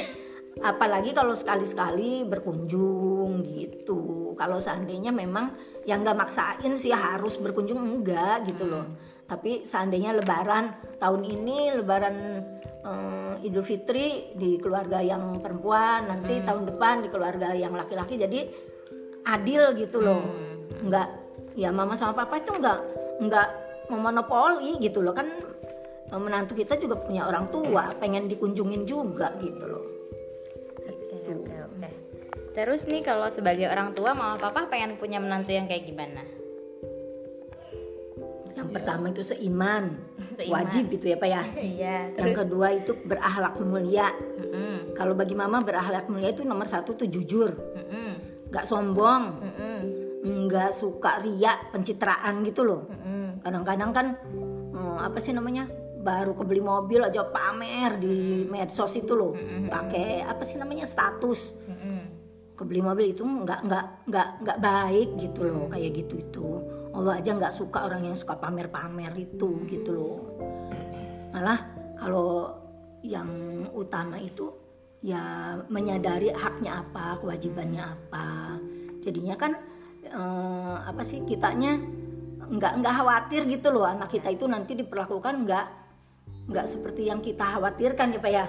[0.62, 4.36] apalagi kalau sekali-sekali berkunjung gitu.
[4.38, 5.58] Kalau seandainya memang
[5.90, 12.16] yang nggak maksain sih harus berkunjung enggak gitu loh tapi seandainya lebaran tahun ini lebaran
[12.84, 18.46] eh, Idul Fitri di keluarga yang perempuan nanti tahun depan di keluarga yang laki-laki jadi
[19.24, 20.24] adil gitu loh.
[20.84, 21.08] Nggak
[21.56, 22.80] ya mama sama papa itu nggak
[23.24, 23.50] nggak
[23.92, 25.16] memonopoli gitu loh.
[25.16, 25.32] Kan
[26.12, 29.84] eh, menantu kita juga punya orang tua pengen dikunjungin juga gitu loh.
[30.84, 31.90] Oke, oke, oke.
[32.54, 36.43] Terus nih kalau sebagai orang tua mama papa pengen punya menantu yang kayak gimana?
[38.54, 39.98] Yang pertama itu seiman,
[40.38, 40.52] Seiman.
[40.54, 41.44] wajib itu ya pak ya?
[41.58, 41.98] Iya.
[42.22, 44.14] yang kedua itu berakhlak mulia.
[44.14, 47.50] Mm-mm, kalau bagi mama berakhlak mulia itu nomor satu tuh jujur.
[47.50, 48.10] Mm-mm,
[48.54, 49.24] nggak sombong.
[49.42, 49.78] Mm-mm,
[50.24, 52.86] nggak suka riak pencitraan gitu loh.
[52.88, 53.42] Mm-mm.
[53.44, 54.08] kadang-kadang kan
[54.72, 55.68] eh, apa sih namanya?
[56.04, 59.34] Baru kebeli mobil aja pamer di medsos itu loh.
[59.68, 61.58] Pakai apa sih namanya status.
[62.54, 65.66] Kebeli mobil itu nggak nggak nggak nggak baik gitu loh.
[65.74, 66.48] Kayak gitu itu
[66.94, 70.18] Allah aja nggak suka orang yang suka pamer-pamer itu gitu loh.
[71.34, 71.60] Malah
[71.98, 72.54] kalau
[73.02, 73.28] yang
[73.74, 74.54] utama itu
[75.04, 78.62] ya menyadari haknya apa kewajibannya apa.
[79.02, 79.58] Jadinya kan
[80.06, 81.82] eh, apa sih kitanya
[82.46, 83.90] nggak nggak khawatir gitu loh.
[83.90, 85.66] Anak kita itu nanti diperlakukan nggak
[86.54, 88.46] nggak seperti yang kita khawatirkan ya pak ya.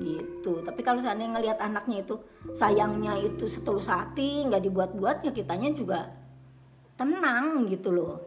[0.00, 0.64] Gitu.
[0.66, 2.18] Tapi kalau seandainya ngelihat anaknya itu
[2.50, 6.19] sayangnya itu setulus hati nggak dibuat-buat ya kitanya juga
[7.00, 8.20] tenang gitu loh.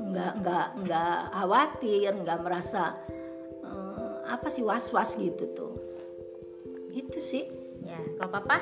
[0.00, 2.96] Nggak nggak nggak khawatir nggak merasa
[3.60, 5.74] eh, apa sih was-was gitu tuh.
[6.96, 7.44] Itu sih.
[7.84, 8.56] Ya, kalau papa?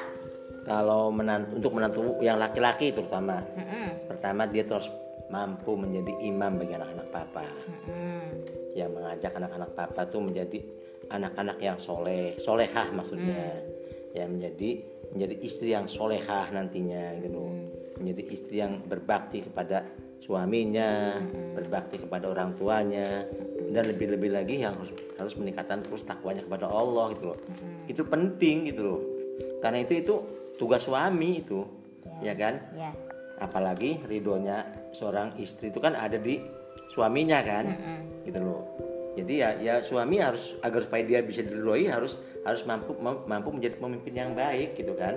[0.66, 4.90] Kalau menantu, untuk menantu yang laki-laki terutama, Mm-mm, pertama dia tuh harus
[5.32, 8.20] mampu menjadi imam bagi anak-anak papa, mm-mm.
[8.76, 10.60] yang mengajak anak-anak papa tuh menjadi
[11.08, 13.64] anak-anak yang soleh, solehah maksudnya,
[14.12, 17.42] ya menjadi menjadi istri yang solehah nantinya gitu,
[17.98, 19.84] menjadi istri yang berbakti kepada
[20.18, 21.16] suaminya,
[21.54, 23.24] berbakti kepada orang tuanya,
[23.72, 27.38] dan lebih-lebih lagi yang harus harus meningkatkan terus takwanya kepada Allah gitu loh.
[27.88, 29.00] Itu penting gitu loh.
[29.64, 30.14] Karena itu itu
[30.58, 31.64] tugas suami itu,
[32.22, 32.34] ya.
[32.34, 32.58] kan?
[32.74, 32.92] Ya.
[33.38, 36.42] apalagi ridhonya seorang istri itu kan ada di
[36.90, 37.64] suaminya kan?
[38.26, 38.77] Gitu loh
[39.14, 43.76] jadi ya ya suami harus agar supaya dia bisa diridhoi harus harus mampu mampu menjadi
[43.80, 45.16] pemimpin yang baik gitu kan?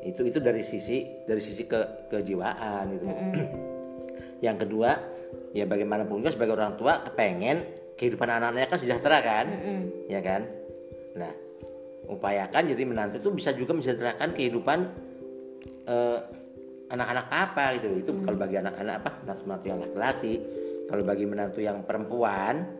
[0.00, 3.04] Itu itu dari sisi dari sisi ke kejiwaan gitu.
[3.06, 3.18] Loh.
[4.46, 4.96] yang kedua
[5.52, 7.60] ya bagaimanapun juga sebagai orang tua kepengen
[8.00, 9.46] kehidupan anak-anaknya kan sejahtera kan?
[10.08, 10.48] Ya kan?
[11.16, 11.32] Nah
[12.10, 14.78] upayakan jadi menantu itu bisa juga mensejahterakan kehidupan
[15.86, 16.18] eh,
[16.90, 17.86] anak-anak papa gitu.
[18.00, 19.10] Itu kalau bagi anak-anak apa?
[19.46, 20.34] Menantu yang laki-laki.
[20.90, 22.79] Kalau bagi menantu yang perempuan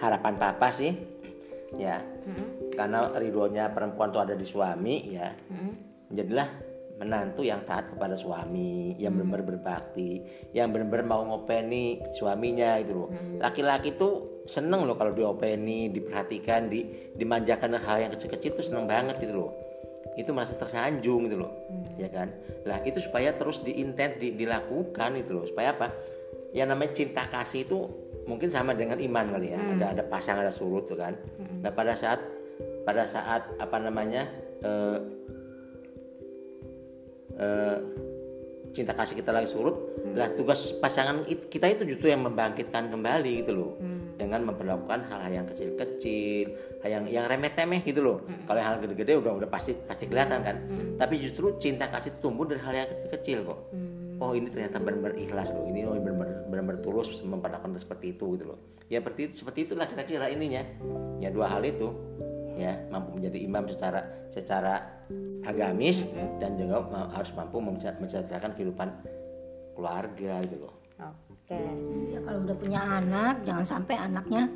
[0.00, 0.92] harapan papa sih
[1.76, 2.00] ya
[2.76, 5.32] karena ridhonya perempuan tuh ada di suami ya
[6.10, 6.48] menjadilah
[6.96, 10.24] menantu yang taat kepada suami, yang benar-benar berbakti,
[10.56, 13.08] yang benar-benar mau ngopeni suaminya gitu loh.
[13.36, 19.20] Laki-laki tuh seneng loh kalau diopeni, diperhatikan, di dimanjakan hal yang kecil-kecil tuh seneng banget
[19.20, 19.52] gitu loh.
[20.16, 21.52] Itu merasa tersanjung gitu loh,
[22.00, 22.32] ya kan?
[22.64, 25.44] Lah itu supaya terus diintent di, dilakukan gitu loh.
[25.44, 25.92] Supaya apa?
[26.56, 27.78] Yang namanya cinta kasih itu
[28.26, 29.60] mungkin sama dengan iman kali ya.
[29.78, 31.14] Ada ada pasang ada surut tuh kan.
[31.62, 32.20] Nah pada saat
[32.82, 34.26] pada saat apa namanya
[34.62, 34.98] eh,
[37.38, 37.78] eh,
[38.76, 39.72] cinta kasih kita lagi surut
[40.12, 43.72] lah tugas pasangan it- kita itu justru yang membangkitkan kembali gitu loh.
[44.16, 46.46] Dengan memperlakukan hal-hal yang kecil-kecil
[46.80, 48.24] hal yang yang remeh-temeh gitu loh.
[48.48, 50.56] Kalau yang hal gede-gede udah udah pasti pasti kelihatan kan.
[50.96, 53.60] Tapi justru cinta kasih tumbuh dari hal yang kecil-kecil kok
[54.20, 58.44] oh ini ternyata benar-benar ikhlas loh ini oh, benar-benar benar-benar tulus memperlakukan seperti itu gitu
[58.54, 60.62] loh ya seperti seperti itulah kira-kira ininya
[61.20, 61.90] ya dua hal itu
[62.56, 64.00] ya mampu menjadi imam secara
[64.32, 64.74] secara
[65.44, 66.08] agamis
[66.40, 68.88] dan juga ma- harus mampu mensejahterakan kehidupan
[69.76, 70.74] keluarga gitu loh.
[70.98, 71.60] Oke.
[72.10, 74.48] Ya kalau udah punya anak jangan sampai anaknya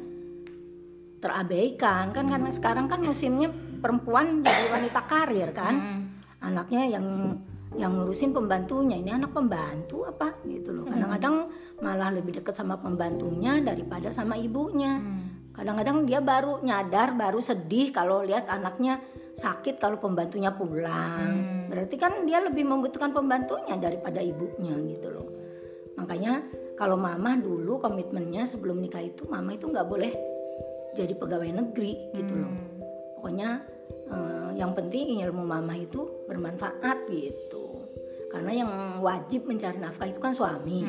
[1.20, 3.52] terabaikan kan karena sekarang kan musimnya
[3.84, 6.08] perempuan jadi wanita karir kan.
[6.40, 7.36] Anaknya yang
[7.78, 10.90] yang ngurusin pembantunya ini anak pembantu apa gitu loh.
[10.90, 14.98] Kadang-kadang malah lebih dekat sama pembantunya daripada sama ibunya.
[15.54, 18.98] Kadang-kadang dia baru nyadar, baru sedih kalau lihat anaknya
[19.34, 21.66] sakit kalau pembantunya pulang.
[21.70, 25.28] Berarti kan dia lebih membutuhkan pembantunya daripada ibunya gitu loh.
[25.94, 26.42] Makanya
[26.74, 30.12] kalau mama dulu komitmennya sebelum nikah itu mama itu nggak boleh
[30.96, 32.54] jadi pegawai negeri gitu loh.
[33.20, 33.62] Pokoknya
[34.10, 37.86] eh, yang penting ilmu mama itu bermanfaat gitu.
[38.30, 38.70] Karena yang
[39.02, 40.86] wajib mencari nafkah itu kan suami.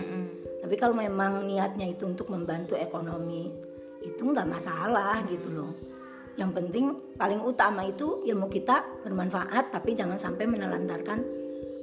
[0.61, 3.49] Tapi kalau memang niatnya itu untuk membantu ekonomi
[4.01, 5.73] itu nggak masalah gitu loh.
[6.37, 6.85] Yang penting
[7.17, 11.19] paling utama itu ilmu kita bermanfaat tapi jangan sampai menelantarkan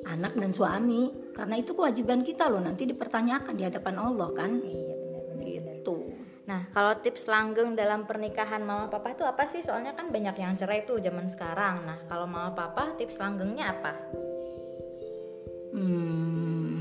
[0.08, 4.64] anak dan suami karena itu kewajiban kita loh nanti dipertanyakan di hadapan Allah kan Iya
[4.64, 4.87] benar-benar.
[6.72, 9.64] Kalau tips langgeng dalam pernikahan mama papa itu apa sih?
[9.64, 11.84] Soalnya kan banyak yang cerai tuh zaman sekarang.
[11.84, 13.92] Nah, kalau mama papa tips langgengnya apa?
[15.68, 16.80] Hmm,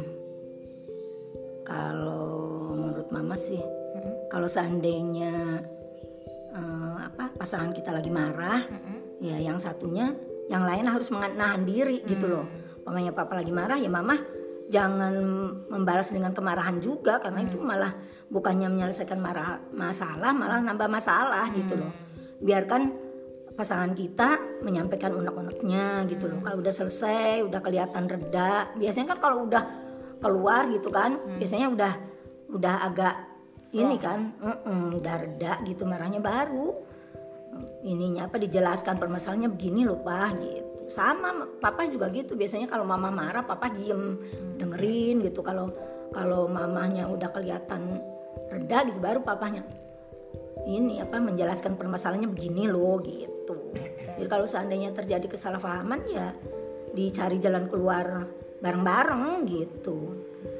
[1.68, 3.60] kalau menurut mama sih,
[4.32, 5.64] kalau seandainya
[6.56, 8.64] eh, apa pasangan kita lagi marah,
[9.20, 10.12] ya yang satunya,
[10.48, 12.48] yang lain harus menahan diri gitu loh.
[12.88, 14.16] Mamanya papa lagi marah ya mama
[14.68, 15.16] jangan
[15.72, 17.96] membalas dengan kemarahan juga karena itu malah
[18.28, 21.92] bukannya menyelesaikan marah masalah malah nambah masalah gitu loh.
[22.44, 22.92] Biarkan
[23.58, 26.44] pasangan kita menyampaikan unek-uneknya gitu loh.
[26.46, 28.72] Kalau udah selesai, udah kelihatan reda.
[28.78, 29.64] Biasanya kan kalau udah
[30.22, 31.94] keluar gitu kan, biasanya udah
[32.54, 33.16] udah agak
[33.74, 36.88] ini kan, "Mm-mm, udah reda gitu marahnya baru
[37.84, 40.82] ininya apa dijelaskan permasalahannya begini loh pak gitu.
[40.88, 42.40] Sama papa juga gitu.
[42.40, 44.20] Biasanya kalau mama marah, papa diem
[44.56, 45.44] dengerin gitu.
[45.44, 45.72] Kalau
[46.16, 48.00] kalau mamanya udah kelihatan
[48.52, 49.66] reda gitu, baru papanya
[50.68, 53.72] ini apa menjelaskan permasalahannya begini loh gitu.
[54.20, 56.36] Jadi kalau seandainya terjadi kesalahpahaman ya
[56.92, 58.28] dicari jalan keluar
[58.60, 60.18] bareng-bareng gitu.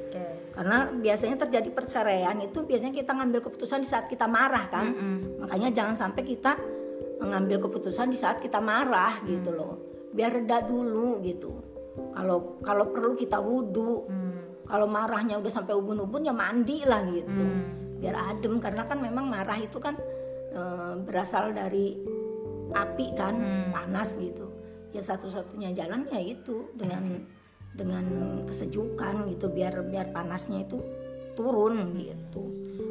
[0.08, 0.54] Oke.
[0.56, 4.86] Karena biasanya terjadi perceraian itu biasanya kita ngambil keputusan di saat kita marah kan.
[5.44, 6.56] Makanya jangan sampai kita
[7.20, 9.76] mengambil keputusan di saat kita marah gitu loh.
[10.14, 11.52] Biar reda dulu gitu.
[12.16, 14.08] Kalau kalau perlu kita wudhu.
[14.68, 17.42] Kalau marahnya udah sampai ubun-ubun ya mandi lah gitu.
[17.98, 19.96] Biar adem karena kan memang marah itu kan
[20.52, 21.96] eh, berasal dari
[22.68, 23.34] api kan,
[23.72, 24.44] panas gitu.
[24.92, 27.00] Ya satu-satunya jalan ya itu dengan
[27.72, 28.04] dengan
[28.44, 30.80] kesejukan gitu biar biar panasnya itu
[31.32, 32.44] turun gitu.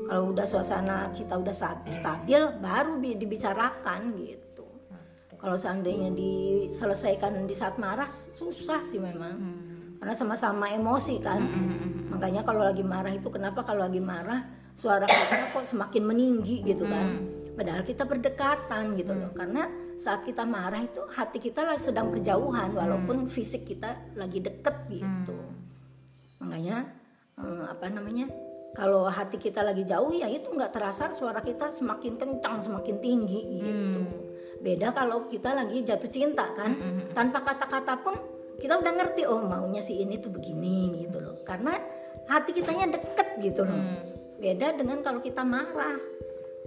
[0.08, 4.64] Kalau udah suasana kita udah sta- stabil baru bi- dibicarakan gitu.
[5.38, 9.36] Kalau seandainya diselesaikan di saat marah susah sih memang.
[10.08, 11.44] Karena sama-sama emosi kan.
[12.16, 14.40] Makanya kalau lagi marah itu kenapa kalau lagi marah
[14.72, 17.28] suara kita kok semakin meninggi gitu kan.
[17.60, 19.36] Padahal kita berdekatan gitu loh.
[19.36, 19.68] Karena
[20.00, 25.36] saat kita marah itu hati kita sedang berjauhan walaupun fisik kita lagi deket gitu.
[26.40, 26.88] Makanya
[27.44, 28.32] eh, apa namanya?
[28.80, 33.60] Kalau hati kita lagi jauh ya itu nggak terasa suara kita semakin kencang, semakin tinggi
[33.60, 34.08] gitu.
[34.64, 36.80] Beda kalau kita lagi jatuh cinta kan,
[37.12, 38.37] tanpa kata-kata pun
[38.68, 41.40] kita udah ngerti oh maunya si ini tuh begini gitu loh.
[41.48, 41.80] Karena
[42.28, 43.80] hati kitanya deket gitu loh.
[44.44, 45.96] Beda dengan kalau kita marah.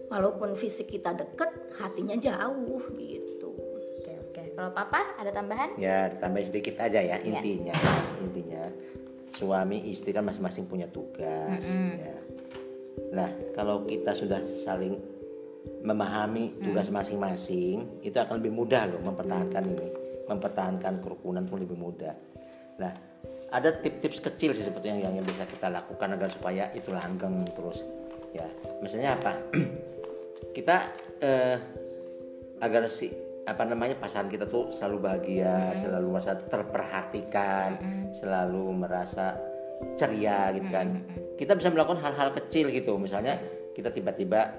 [0.08, 3.52] Walaupun fisik kita deket, hatinya jauh gitu.
[4.00, 4.42] Oke, oke.
[4.56, 5.76] Kalau papa ada tambahan?
[5.76, 7.76] Ya ditambah sedikit aja ya intinya
[8.18, 8.72] intinya
[9.36, 11.62] suami istri kan masing-masing punya tugas
[12.00, 12.16] ya.
[13.12, 14.98] Nah kalau kita sudah saling
[15.84, 22.14] memahami tugas masing-masing itu akan lebih mudah loh mempertahankan ini mempertahankan kerukunan pun lebih mudah.
[22.80, 22.94] nah
[23.50, 27.82] ada tips-tips kecil sih sebetulnya yang, yang bisa kita lakukan agar supaya itu langgeng terus
[28.30, 28.46] ya.
[28.78, 29.32] Misalnya apa?
[30.56, 30.76] Kita
[31.18, 31.56] eh,
[32.62, 33.10] agar si
[33.48, 37.68] apa namanya pasangan kita tuh selalu bahagia, selalu merasa terperhatikan,
[38.14, 39.34] selalu merasa
[39.98, 41.02] ceria gitu kan.
[41.34, 43.40] Kita bisa melakukan hal-hal kecil gitu, misalnya
[43.74, 44.54] kita tiba-tiba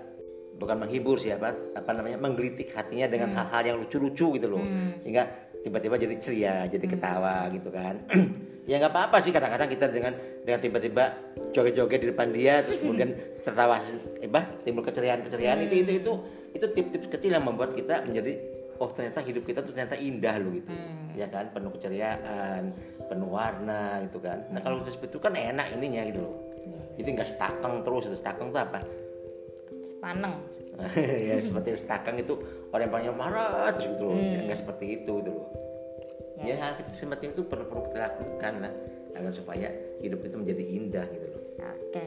[0.58, 4.66] bukan menghibur sih apa apa namanya menggelitik hatinya dengan hal-hal yang lucu-lucu gitu loh,
[5.00, 8.02] sehingga tiba-tiba jadi ceria, jadi ketawa gitu kan.
[8.70, 10.14] ya nggak apa-apa sih kadang-kadang kita dengan
[10.46, 11.04] dengan tiba-tiba
[11.50, 13.82] joget-joget di depan dia terus kemudian tertawa
[14.22, 16.14] apa timbul keceriaan-keceriaan itu itu itu
[16.54, 18.38] itu tips-tips kecil yang membuat kita menjadi
[18.82, 20.70] oh ternyata hidup kita tuh ternyata indah loh gitu.
[21.14, 22.74] Ya kan penuh keceriaan
[23.06, 24.46] penuh warna gitu kan.
[24.50, 26.36] Nah kalau seperti itu kan enak ininya gitu loh.
[26.98, 28.80] Jadi nggak stakeng terus itu stakeng tuh apa?
[29.86, 30.61] Sepaneng.
[31.28, 32.40] ya seperti stakeng itu
[32.72, 35.48] orang yang paling marah gitu loh Ya, nggak seperti itu gitu loh
[36.42, 38.74] ya hal kecil semacam itu perlu perlu kita lakukan lah
[39.14, 39.70] agar supaya
[40.02, 41.42] hidup itu menjadi indah gitu loh
[41.92, 42.06] Oke.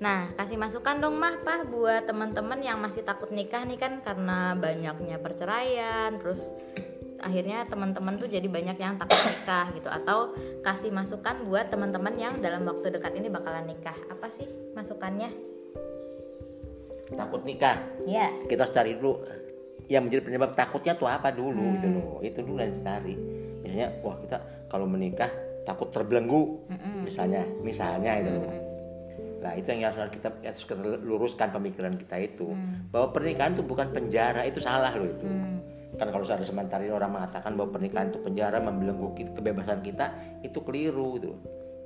[0.00, 4.56] Nah, kasih masukan dong mah Pah buat teman-teman yang masih takut nikah nih kan karena
[4.56, 6.54] banyaknya perceraian, terus
[7.18, 12.38] akhirnya teman-teman tuh jadi banyak yang takut nikah gitu atau kasih masukan buat teman-teman yang
[12.38, 14.00] dalam waktu dekat ini bakalan nikah.
[14.08, 15.57] Apa sih masukannya?
[17.12, 17.78] Takut nikah.
[18.04, 18.32] Ya.
[18.48, 19.24] kita harus cari dulu
[19.88, 22.18] yang menjadi penyebab takutnya tuh apa dulu gitu loh.
[22.20, 23.14] Itu dulu yang dicari.
[23.64, 24.36] Misalnya wah kita
[24.68, 25.30] kalau menikah
[25.64, 26.68] takut terbelenggu
[27.04, 27.48] misalnya.
[27.64, 28.52] Misalnya itu loh.
[29.38, 32.52] Nah itu yang harus kita harus kita luruskan pemikiran kita itu.
[32.92, 35.24] Bahwa pernikahan itu bukan penjara itu salah loh itu.
[35.98, 40.12] Kan kalau ada sementara ini orang mengatakan bahwa pernikahan itu penjara membelenggu kebebasan kita
[40.44, 41.32] itu keliru itu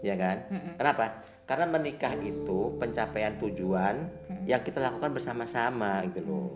[0.03, 0.37] ya kan?
[0.77, 4.07] Kenapa karena menikah itu pencapaian tujuan
[4.47, 6.53] yang kita lakukan bersama-sama gitu loh.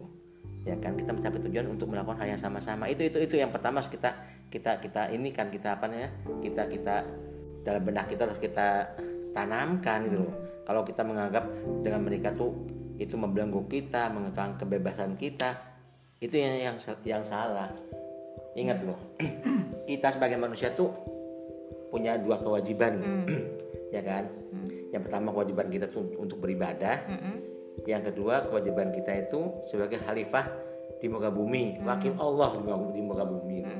[0.67, 2.91] Ya kan kita mencapai tujuan untuk melakukan hal yang sama-sama.
[2.91, 4.15] Itu itu itu yang pertama harus kita
[4.51, 6.11] kita kita ini kan kita apa namanya
[6.43, 6.97] kita kita
[7.63, 8.95] dalam benak kita harus kita
[9.35, 10.35] tanamkan gitu loh.
[10.67, 11.47] Kalau kita menganggap
[11.87, 12.55] dengan menikah tuh
[12.99, 15.55] itu membelenggu kita mengekang kebebasan kita
[16.19, 17.71] itu yang yang yang salah.
[18.57, 18.99] Ingat loh
[19.91, 20.91] kita sebagai manusia tuh
[21.93, 23.23] punya dua kewajiban
[23.91, 24.31] ya kan?
[24.95, 27.07] Yang pertama kewajiban kita tuh untuk beribadah.
[27.87, 30.49] Yang kedua kewajiban kita itu sebagai khalifah
[30.99, 31.83] di muka bumi.
[31.85, 33.59] Wakil Allah di muka- di muka bumi.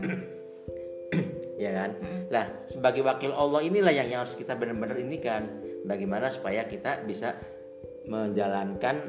[1.57, 1.97] Ya kan?
[2.29, 5.49] Lah sebagai wakil Allah inilah yang, yang harus kita benar-benar ini kan
[5.89, 7.33] bagaimana supaya kita bisa
[8.05, 9.01] menjalankan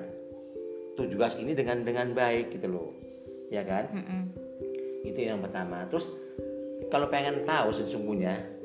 [0.95, 2.95] tugas ini dengan dengan baik gitu loh.
[3.51, 3.91] Ya kan?
[5.03, 5.91] Itu yang pertama.
[5.91, 6.07] Terus
[6.88, 8.56] kalau pengen tahu sesungguhnya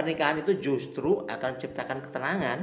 [0.00, 2.58] pernikahan itu justru akan menciptakan ketenangan.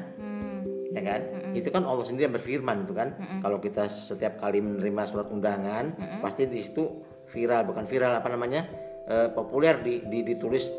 [0.88, 1.22] Ya kan?
[1.54, 3.14] Itu kan Allah sendiri yang berfirman itu kan.
[3.40, 6.90] Kalau kita setiap kali menerima surat undangan pasti di situ
[7.28, 8.66] viral bukan viral apa namanya
[9.06, 10.72] eh, populer di, di- ditulis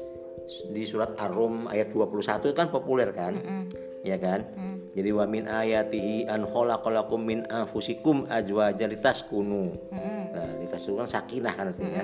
[0.66, 2.08] di surat Ar-Rum ayat 21
[2.42, 3.36] itu kan populer kan?
[4.00, 4.48] Ya kan?
[4.88, 9.76] Jadi wa min ayatihi an khalaqalakum min anfusikum azwajan litaskunu.
[10.32, 12.02] Nah litaskunu kan sakinah kan artinya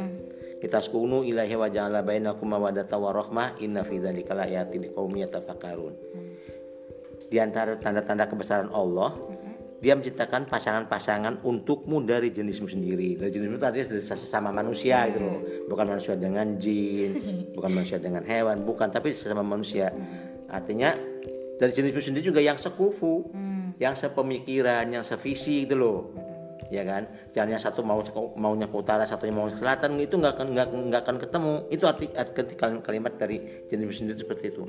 [0.64, 5.92] litaskunu ilaihi wa ja'ala bainakum mawaddatan wa rahmah inna fi dzalika laayatin liqaumin yatafakkarun.
[7.28, 9.12] Di antara tanda-tanda kebesaran Allah
[9.84, 13.20] dia menciptakan pasangan-pasangan untukmu dari jenismu sendiri.
[13.20, 15.38] Dari jenismu tadi dari sesama manusia gitu loh.
[15.68, 17.12] Bukan manusia dengan jin
[17.52, 19.92] bukan manusia dengan hewan bukan tapi sesama manusia.
[20.48, 20.96] Artinya
[21.60, 23.28] dari jenismu sendiri juga yang sekufu
[23.76, 25.98] yang sepemikiran yang sevisi gitu loh
[26.72, 27.08] ya kan?
[27.32, 28.00] Jangan yang satu mau
[28.36, 31.52] maunya ke utara satunya mau ke selatan itu nggak akan nggak nggak akan ketemu.
[31.68, 34.62] Itu arti, arti kalimat dari jenismu sendiri seperti itu.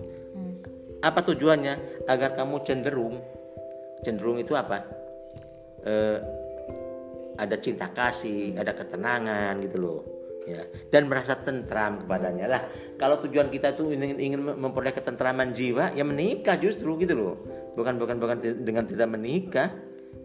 [1.03, 2.07] Apa tujuannya?
[2.09, 3.15] Agar kamu cenderung
[4.01, 4.85] cenderung itu apa?
[5.85, 6.17] Eh,
[7.35, 9.99] ada cinta kasih ada ketenangan gitu loh
[10.47, 10.61] ya.
[10.89, 12.61] Dan merasa tentram kepadanya lah.
[12.95, 17.35] Kalau tujuan kita tuh ingin ingin memperoleh ketentraman jiwa ya menikah justru gitu loh.
[17.75, 19.69] Bukan bukan bukan dengan tidak menikah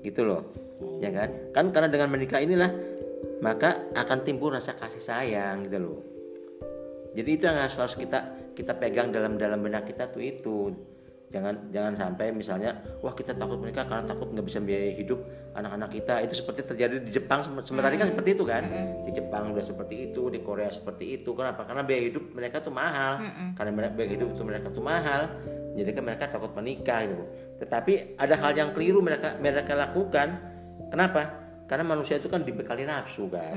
[0.01, 0.70] gitu loh
[1.01, 1.29] ya kan?
[1.53, 2.71] Kan karena dengan menikah inilah
[3.41, 6.01] maka akan timbul rasa kasih sayang gitu loh.
[7.17, 10.59] Jadi itu yang harus, harus kita kita pegang dalam dalam benak kita tuh itu.
[11.31, 12.75] Jangan jangan sampai misalnya
[13.07, 15.23] wah kita takut menikah karena takut nggak bisa biayai hidup
[15.55, 16.15] anak-anak kita.
[16.27, 18.63] Itu seperti terjadi di Jepang sem- sementara ini kan seperti itu kan?
[19.07, 21.31] Di Jepang udah seperti itu di Korea seperti itu.
[21.33, 21.63] Kenapa?
[21.63, 23.23] Karena biaya hidup mereka tuh mahal.
[23.55, 25.23] Karena mereka biaya hidup itu mereka tuh mahal.
[25.71, 27.25] Jadi kan mereka takut menikah gitu
[27.61, 30.41] tetapi ada hal yang keliru mereka mereka lakukan
[30.89, 31.21] kenapa?
[31.69, 33.55] Karena manusia itu kan dibekali nafsu kan?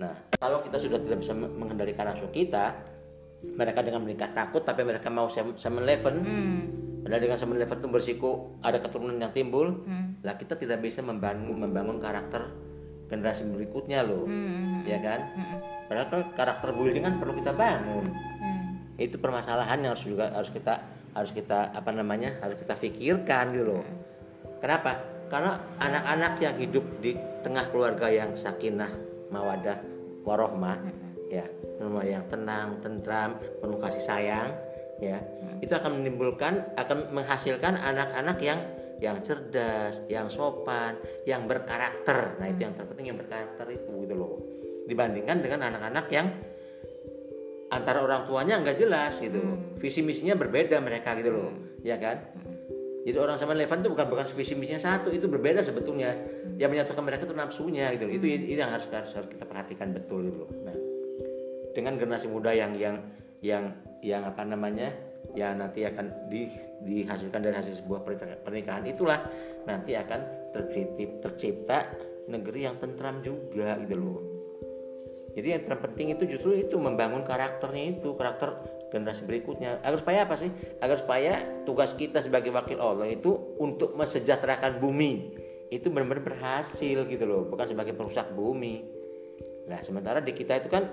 [0.00, 2.74] Nah kalau kita sudah tidak bisa me- mengendalikan nafsu kita
[3.42, 6.14] mereka dengan menikah takut tapi mereka mau 7-Eleven
[7.02, 8.30] padahal dengan 7-Eleven itu bersiko
[8.62, 9.82] ada keturunan yang timbul.
[10.22, 12.46] Lah kita tidak bisa membangun membangun karakter
[13.06, 14.24] generasi berikutnya loh.
[14.86, 15.20] Ya kan?
[15.86, 18.10] Padahal kan karakter building kan perlu kita bangun.
[18.96, 23.66] Itu permasalahan yang harus juga harus kita harus kita apa namanya harus kita pikirkan gitu
[23.68, 23.84] loh.
[24.62, 25.02] Kenapa
[25.32, 28.92] karena anak-anak yang hidup di tengah keluarga yang sakinah
[29.32, 29.80] mawadah
[30.28, 30.76] warohmah
[31.32, 31.48] ya
[32.04, 34.52] yang tenang tentram penuh kasih sayang
[35.00, 35.24] ya
[35.64, 38.60] itu akan menimbulkan akan menghasilkan anak-anak yang
[39.02, 40.94] yang cerdas, yang sopan,
[41.26, 42.38] yang berkarakter.
[42.38, 44.38] Nah, itu yang terpenting yang berkarakter itu gitu loh.
[44.86, 46.30] Dibandingkan dengan anak-anak yang
[47.74, 49.42] antara orang tuanya nggak jelas gitu.
[49.82, 51.50] Visi misinya berbeda mereka gitu loh.
[51.82, 52.41] Ya kan?
[53.02, 56.14] Jadi orang sama Levan itu bukan bukan visi misinya satu, itu berbeda sebetulnya.
[56.54, 58.06] Yang menyatukan mereka itu nafsunya gitu.
[58.06, 60.50] Itu itu yang harus, harus harus kita perhatikan betul gitu loh.
[60.62, 60.76] Nah,
[61.74, 63.02] dengan generasi muda yang yang
[63.42, 65.12] yang yang apa namanya?
[65.32, 66.44] yang nanti akan di,
[66.84, 68.04] dihasilkan dari hasil sebuah
[68.44, 69.24] pernikahan itulah
[69.64, 71.78] nanti akan tercipta, tercipta
[72.28, 74.20] negeri yang tentram juga gitu loh.
[75.32, 79.80] Jadi yang terpenting itu justru itu membangun karakternya itu karakter generasi berikutnya.
[79.80, 80.52] Agar supaya apa sih?
[80.84, 85.40] Agar supaya tugas kita sebagai wakil Allah itu untuk mesejahterakan bumi
[85.72, 88.84] itu benar-benar berhasil gitu loh, bukan sebagai perusak bumi.
[89.72, 90.84] Nah sementara di kita itu kan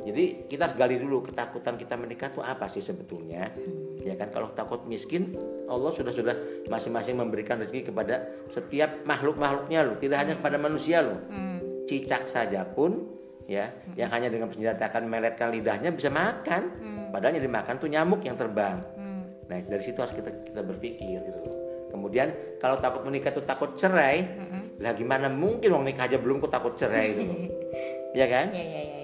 [0.00, 3.52] jadi kita harus gali dulu ketakutan kita menikah itu apa sih sebetulnya?
[3.52, 4.00] Hmm.
[4.00, 5.36] Ya kan kalau takut miskin,
[5.68, 6.32] Allah sudah sudah
[6.72, 11.20] masing-masing memberikan rezeki kepada setiap makhluk-makhluknya loh, tidak hanya kepada manusia loh.
[11.28, 11.84] Hmm.
[11.84, 13.19] Cicak saja pun
[13.50, 13.98] ya, hmm.
[13.98, 16.62] yang hanya dengan senjatakan meletkan lidahnya bisa makan.
[16.78, 17.10] Hmm.
[17.10, 18.78] Padahal yang dimakan tuh nyamuk yang terbang.
[18.94, 19.26] Hmm.
[19.50, 21.56] Nah, dari situ harus kita kita berpikir gitu loh.
[21.90, 22.30] Kemudian
[22.62, 24.78] kalau takut menikah itu takut cerai, hmm.
[24.78, 27.38] lah gimana mungkin wong nikah aja belum kok takut cerai gitu loh.
[28.22, 28.54] ya kan?
[28.54, 29.00] Ya, ya, ya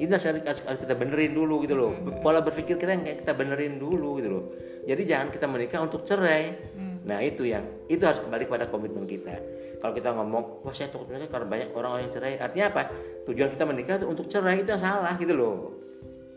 [0.00, 0.24] ini harus,
[0.64, 2.24] harus kita benerin dulu gitu loh hmm.
[2.24, 4.44] pola berpikir kita yang kita benerin dulu gitu loh
[4.88, 7.04] jadi jangan kita menikah untuk cerai hmm.
[7.04, 9.36] nah itu yang itu harus kembali pada komitmen kita
[9.80, 12.34] kalau kita ngomong wah saya takut menikah karena banyak orang-orang yang cerai.
[12.36, 12.82] Artinya apa?
[13.24, 15.56] Tujuan kita menikah itu untuk cerai itu yang salah gitu loh.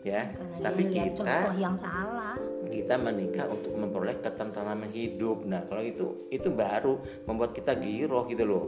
[0.04, 2.36] Ya karena tapi kita yang salah.
[2.68, 5.44] kita menikah untuk memperoleh ketentraman hidup.
[5.44, 8.64] Nah kalau itu itu baru membuat kita giroh gitu loh.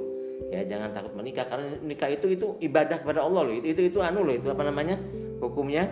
[0.52, 3.54] Ya jangan takut menikah karena nikah itu itu ibadah kepada Allah loh.
[3.56, 5.00] Itu itu, itu anu loh itu apa namanya?
[5.40, 5.88] Hukumnya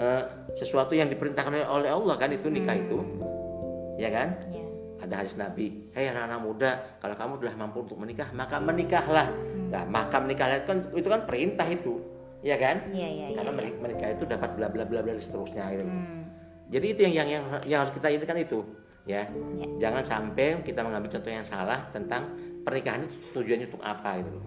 [0.00, 0.24] uh,
[0.56, 2.84] sesuatu yang diperintahkan oleh Allah kan itu nikah hmm.
[2.84, 2.98] itu
[4.00, 4.28] ya kan?
[4.52, 4.55] Ya.
[5.06, 9.70] Ada hadis Nabi hei anak-anak muda kalau kamu telah mampu untuk menikah maka menikahlah hmm.
[9.70, 11.94] nah maka menikahlah itu kan itu kan perintah itu
[12.44, 13.78] ya kan ya, ya, karena ya, ya.
[13.82, 16.22] menikah itu dapat bla bla bla bla seterusnya gitu hmm.
[16.70, 18.60] jadi itu yang yang yang yang harus kita ini kan itu
[19.06, 19.22] ya.
[19.56, 22.26] ya jangan sampai kita mengambil contoh yang salah tentang
[22.66, 24.44] pernikahan itu tujuannya untuk apa gitu loh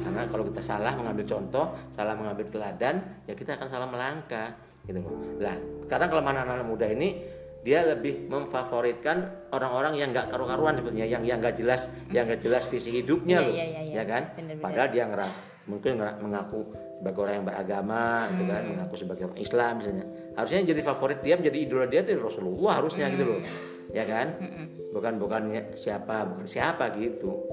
[0.00, 2.98] karena kalau kita salah mengambil contoh salah mengambil teladan
[3.28, 4.48] ya kita akan salah melangkah
[4.88, 5.54] gitu loh lah
[5.86, 11.44] sekarang kalau anak-anak muda ini dia lebih memfavoritkan orang-orang yang nggak karu-karuan sebetulnya yang yang
[11.44, 13.94] nggak jelas yang nggak jelas visi hidupnya ya, loh ya, ya, ya.
[14.00, 14.64] ya kan bener, bener.
[14.64, 15.32] padahal dia ngerang
[15.68, 16.60] mungkin mengaku
[17.00, 18.28] sebagai orang yang beragama hmm.
[18.32, 18.70] gitu kan hmm.
[18.76, 20.06] mengaku sebagai orang Islam misalnya
[20.36, 23.12] harusnya yang jadi favorit dia menjadi idola dia itu Rasulullah harusnya hmm.
[23.16, 23.96] gitu loh hmm.
[23.96, 24.66] ya kan hmm.
[24.92, 25.42] bukan bukan
[25.76, 27.44] siapa bukan siapa gitu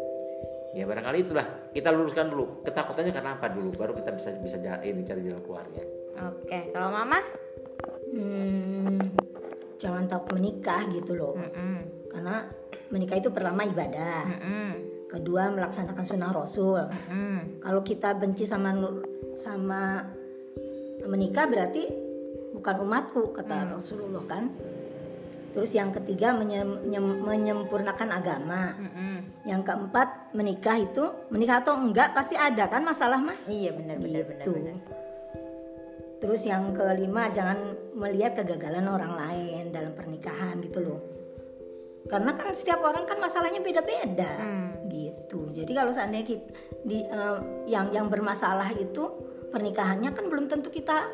[0.76, 4.84] ya barangkali itulah kita luruskan dulu ketakutannya karena apa dulu baru kita bisa bisa jalan
[4.84, 5.84] ini cari jalan keluarnya
[6.22, 7.20] oke kalau mama
[8.14, 9.00] hmm,
[9.78, 11.78] jangan takut menikah gitu loh mm -mm.
[12.10, 12.36] karena
[12.90, 14.70] menikah itu pertama ibadah mm -mm.
[15.10, 17.38] kedua melaksanakan sunnah rasul mm -mm.
[17.62, 18.74] kalau kita benci sama
[19.38, 20.06] sama
[21.06, 21.88] menikah berarti
[22.58, 23.70] bukan umatku kata mm.
[23.78, 24.46] Rasulullah kan
[25.58, 26.86] Terus yang ketiga menyem,
[27.26, 28.78] menyempurnakan agama.
[28.78, 29.16] Mm -hmm.
[29.50, 31.04] Yang keempat menikah itu
[31.34, 33.34] menikah atau enggak pasti ada kan masalah mah.
[33.50, 34.54] Iya benar benar gitu.
[34.54, 34.78] benar.
[36.22, 41.00] Terus yang kelima jangan melihat kegagalan orang lain dalam pernikahan gitu loh.
[42.08, 44.88] Karena kan setiap orang kan masalahnya beda-beda hmm.
[44.88, 45.52] gitu.
[45.52, 46.48] Jadi kalau seandainya kita,
[46.88, 49.12] di uh, yang yang bermasalah itu
[49.52, 51.08] pernikahannya kan belum tentu kita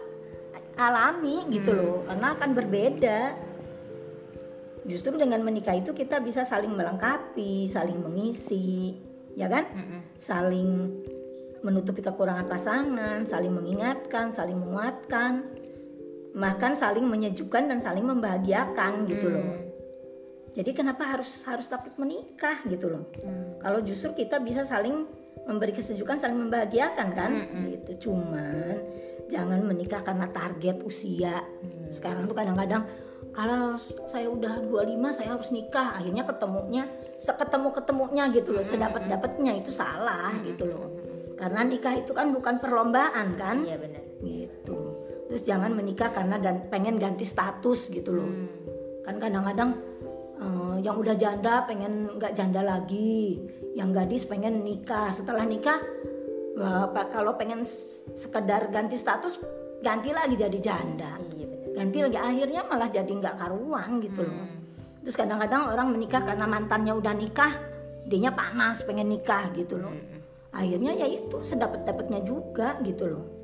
[0.77, 1.79] alami gitu hmm.
[1.81, 1.97] loh.
[2.05, 3.19] Karena akan berbeda
[4.83, 8.99] justru dengan menikah itu kita bisa saling melengkapi, saling mengisi,
[9.33, 9.63] ya kan?
[9.71, 9.99] Mm -mm.
[10.19, 10.69] Saling
[11.63, 15.47] menutupi kekurangan pasangan, saling mengingatkan, saling menguatkan,
[16.33, 19.45] bahkan saling menyejukkan dan saling membahagiakan gitu loh.
[20.53, 23.09] Jadi kenapa harus harus takut menikah gitu loh?
[23.21, 23.57] Mm.
[23.57, 25.09] Kalau justru kita bisa saling
[25.49, 27.31] memberi kesejukan, saling membahagiakan kan?
[27.33, 27.63] Mm -mm.
[27.73, 27.91] Gitu.
[28.09, 28.75] Cuman
[29.29, 31.41] jangan menikah karena target usia.
[31.41, 31.89] Mm.
[31.89, 32.85] Sekarang tuh kadang-kadang
[33.33, 36.85] kalau saya udah 25 saya harus nikah akhirnya ketemunya
[37.17, 40.93] seketemu ketemunya gitu loh sedapat dapatnya itu salah gitu loh
[41.33, 44.77] karena nikah itu kan bukan perlombaan kan iya benar gitu
[45.33, 46.37] terus jangan menikah karena
[46.69, 48.29] pengen ganti status gitu loh.
[48.29, 48.61] Hmm.
[49.01, 49.81] kan kadang-kadang
[50.37, 53.41] uh, yang udah janda pengen nggak janda lagi.
[53.73, 55.09] Yang gadis pengen nikah.
[55.09, 55.81] Setelah nikah
[56.61, 57.65] uh, kalau pengen
[58.13, 59.41] sekedar ganti status
[59.81, 61.17] ganti lagi jadi janda.
[61.33, 64.45] Iya ganti lagi akhirnya malah jadi nggak karuan gitu loh.
[65.01, 67.57] Terus kadang-kadang orang menikah karena mantannya udah nikah
[68.05, 69.97] dianya panas pengen nikah gitu loh.
[70.53, 73.42] Akhirnya ya itu sedapat dapatnya juga gitu loh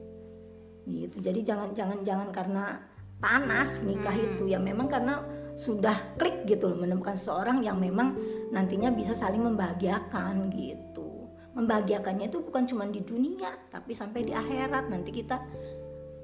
[0.88, 2.80] gitu jadi jangan jangan jangan karena
[3.20, 5.20] panas nikah itu ya memang karena
[5.60, 8.16] sudah klik gitu loh menemukan seseorang yang memang
[8.56, 14.88] nantinya bisa saling membahagiakan gitu membahagiakannya itu bukan cuma di dunia tapi sampai di akhirat
[14.88, 15.44] nanti kita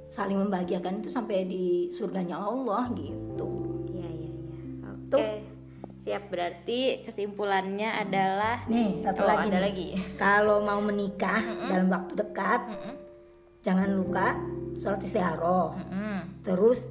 [0.10, 3.50] saling membahagiakan itu sampai di surganya Allah gitu.
[3.90, 4.54] Iya iya iya.
[4.96, 5.10] Oke.
[5.12, 5.36] Okay.
[6.06, 9.64] Siap berarti kesimpulannya adalah nih satu oh, lagi ada nih.
[9.66, 9.88] lagi.
[10.22, 11.70] Kalau mau menikah mm -mm.
[11.74, 12.94] dalam waktu dekat mm -mm.
[13.66, 14.38] Jangan lupa
[14.78, 15.74] sholat istiharoh.
[15.74, 16.18] Mm -mm.
[16.46, 16.86] Terus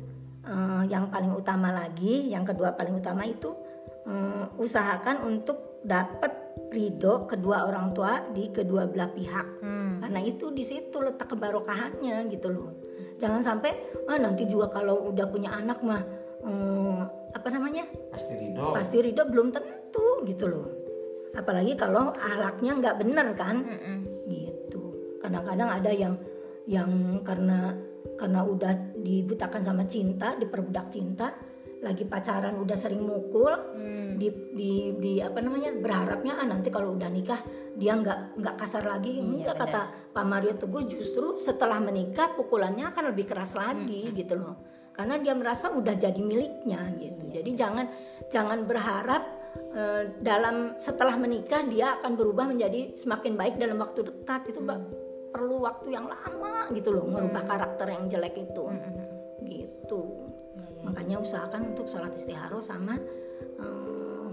[0.50, 3.54] uh, yang paling utama lagi, yang kedua paling utama itu
[4.10, 6.34] uh, usahakan untuk dapat
[6.74, 9.62] ridho kedua orang tua di kedua belah pihak.
[9.62, 10.02] Hmm.
[10.02, 12.70] Karena itu di situ letak kebarokahannya gitu loh
[13.18, 13.70] jangan sampai
[14.10, 16.02] ah nanti juga kalau udah punya anak mah
[16.42, 16.98] hmm,
[17.34, 20.66] apa namanya pasti ridho pasti ridho belum tentu gitu loh
[21.34, 23.98] apalagi kalau ahlaknya nggak bener kan mm -mm.
[24.30, 24.82] gitu
[25.22, 26.14] kadang-kadang ada yang
[26.64, 27.76] yang karena
[28.16, 31.32] karena udah dibutakan sama cinta diperbudak cinta
[31.84, 34.16] lagi pacaran udah sering mukul hmm.
[34.16, 37.44] di, di di apa namanya berharapnya ah nanti kalau udah nikah
[37.76, 39.82] dia nggak nggak kasar lagi hmm, enggak kata
[40.16, 44.16] Pak Mario Teguh justru setelah menikah pukulannya akan lebih keras lagi hmm.
[44.16, 44.56] gitu loh
[44.96, 47.86] karena dia merasa udah jadi miliknya gitu jadi jangan
[48.32, 49.22] jangan berharap
[49.76, 55.03] uh, dalam setelah menikah dia akan berubah menjadi semakin baik dalam waktu dekat itu hmm.
[55.34, 57.50] Perlu waktu yang lama gitu loh merubah hmm.
[57.50, 58.94] karakter yang jelek itu hmm.
[59.42, 60.02] gitu
[60.54, 60.82] ya, ya.
[60.86, 62.94] makanya usahakan untuk sholat istihara sama
[63.58, 64.30] uh,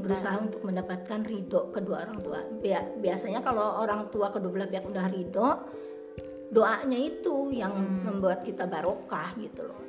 [0.00, 2.40] berusaha untuk mendapatkan ridho kedua orang tua.
[3.00, 5.48] Biasanya kalau orang tua kedua belah pihak udah ridho,
[6.48, 8.08] doanya itu yang hmm.
[8.08, 9.82] membuat kita barokah gitu loh.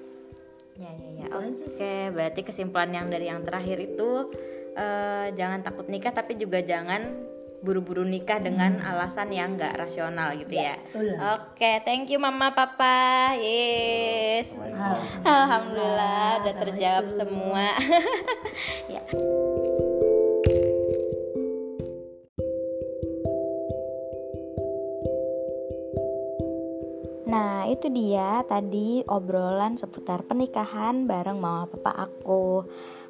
[0.79, 1.25] Ya ya ya.
[1.27, 4.31] Gitu Oke, okay, berarti kesimpulan yang dari yang terakhir itu
[4.75, 7.28] uh, jangan takut nikah tapi juga jangan
[7.59, 10.79] buru-buru nikah dengan alasan yang nggak rasional gitu ya.
[10.95, 11.35] ya.
[11.35, 13.35] Oke, okay, thank you mama papa.
[13.35, 14.55] Yes.
[14.55, 17.67] Alhamdulillah, Alhamdulillah udah terjawab semua.
[18.95, 19.03] ya.
[27.29, 32.65] Nah, itu dia tadi obrolan seputar pernikahan bareng mama papa aku.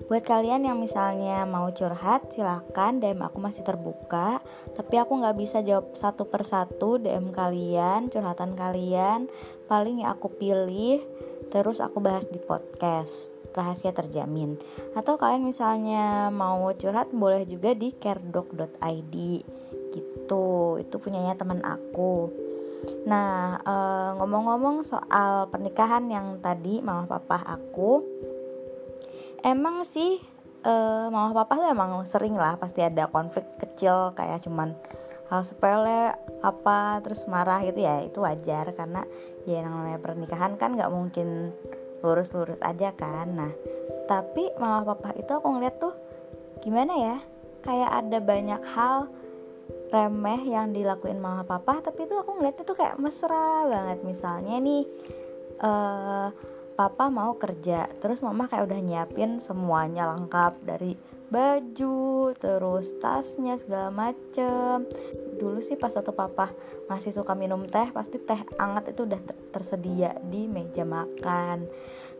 [0.09, 4.41] Buat kalian yang misalnya mau curhat, silahkan DM aku masih terbuka.
[4.73, 9.29] Tapi aku nggak bisa jawab satu persatu DM kalian, curhatan kalian.
[9.69, 11.05] Paling yang aku pilih,
[11.53, 14.57] terus aku bahas di podcast rahasia terjamin.
[14.97, 19.15] Atau kalian misalnya mau curhat, boleh juga di caredoc.id
[19.93, 20.45] gitu.
[20.81, 22.33] Itu punyanya teman aku.
[23.05, 23.61] Nah,
[24.17, 28.01] ngomong ngomong-ngomong soal pernikahan yang tadi mama papa aku,
[29.43, 30.19] emang sih
[30.65, 34.75] uh, mama papa tuh emang sering lah pasti ada konflik kecil kayak cuman
[35.29, 39.05] hal sepele apa terus marah gitu ya itu wajar karena
[39.45, 41.53] ya yang namanya pernikahan kan nggak mungkin
[42.01, 43.37] lurus-lurus aja kan.
[43.37, 43.51] Nah
[44.09, 45.93] tapi mama papa itu aku ngeliat tuh
[46.65, 47.17] gimana ya
[47.61, 49.05] kayak ada banyak hal
[49.93, 54.01] remeh yang dilakuin mama papa tapi itu aku ngeliatnya tuh kayak mesra banget.
[54.01, 54.83] Misalnya nih
[55.61, 56.33] uh,
[56.79, 57.91] papa mau kerja.
[57.99, 60.63] Terus mama kayak udah nyiapin semuanya lengkap.
[60.63, 60.95] Dari
[61.27, 64.87] baju terus tasnya segala macem.
[65.35, 66.55] Dulu sih pas satu papa
[66.87, 69.19] masih suka minum teh pasti teh anget itu udah
[69.51, 71.67] tersedia di meja makan.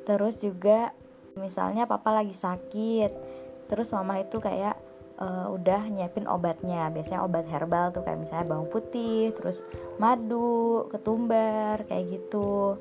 [0.04, 0.92] Terus juga
[1.40, 3.40] misalnya papa lagi sakit
[3.72, 4.76] terus mama itu kayak
[5.24, 6.92] uh, udah nyiapin obatnya.
[6.92, 9.64] Biasanya obat herbal tuh kayak misalnya bawang putih terus
[9.96, 12.76] madu ketumbar kayak gitu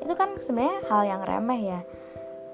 [0.00, 1.80] itu kan sebenarnya hal yang remeh ya.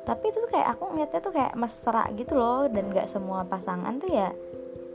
[0.05, 4.01] Tapi itu tuh kayak aku ngeliatnya tuh kayak mesra gitu loh dan gak semua pasangan
[4.01, 4.33] tuh ya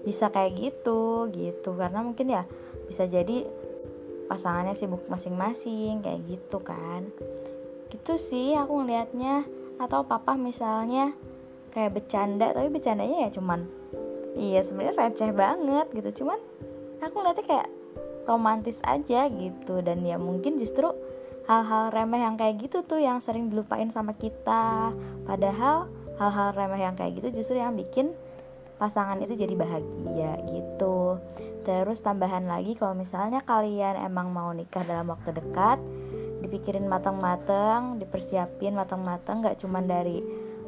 [0.04, 1.78] bisa kayak gitu gitu.
[1.78, 2.44] Karena mungkin ya
[2.90, 3.46] bisa jadi
[4.26, 7.10] pasangannya sibuk masing-masing kayak gitu kan.
[7.94, 9.46] Gitu sih aku ngelihatnya
[9.78, 11.14] atau papa misalnya
[11.76, 13.68] kayak bercanda tapi bercandanya ya cuman
[14.40, 16.26] iya sebenarnya receh banget gitu.
[16.26, 16.42] Cuman
[17.00, 17.70] aku lihatnya kayak
[18.26, 19.86] romantis aja gitu.
[19.86, 20.90] Dan ya mungkin justru
[21.46, 24.94] hal-hal remeh yang kayak gitu tuh yang sering dilupain sama kita.
[25.26, 28.14] Padahal hal-hal remeh yang kayak gitu justru yang bikin
[28.82, 31.22] pasangan itu jadi bahagia gitu.
[31.66, 35.80] Terus tambahan lagi kalau misalnya kalian emang mau nikah dalam waktu dekat
[36.46, 40.22] dipikirin matang-matang dipersiapin matang-matang nggak cuman dari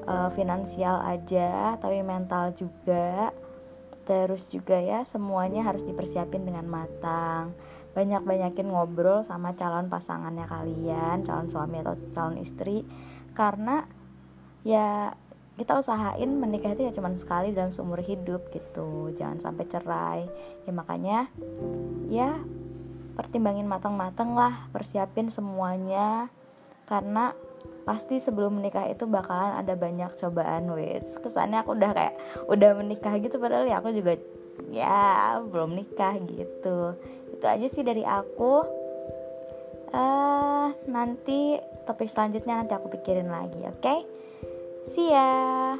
[0.09, 3.33] uh, finansial aja tapi mental juga.
[4.07, 7.51] Terus juga ya semuanya harus dipersiapin dengan matang
[7.97, 12.85] banyak-banyakin ngobrol sama calon pasangannya kalian calon suami atau calon istri.
[13.33, 13.81] Karena
[14.61, 15.17] ya
[15.57, 19.09] kita usahain menikah itu ya cuma sekali dalam seumur hidup gitu.
[19.17, 20.21] Jangan sampai cerai.
[20.69, 21.25] Ya makanya
[22.13, 22.37] ya
[23.17, 26.29] pertimbangin matang-matang lah persiapin semuanya.
[26.85, 27.33] Karena
[27.81, 31.17] pasti sebelum menikah itu bakalan ada banyak cobaan wits.
[31.17, 34.21] Kesannya aku udah kayak udah menikah gitu padahal ya aku juga
[34.69, 36.97] ya belum nikah gitu
[37.33, 38.53] itu aja sih dari aku
[39.91, 43.99] uh, nanti topik selanjutnya nanti aku pikirin lagi oke okay?
[44.87, 45.75] see ya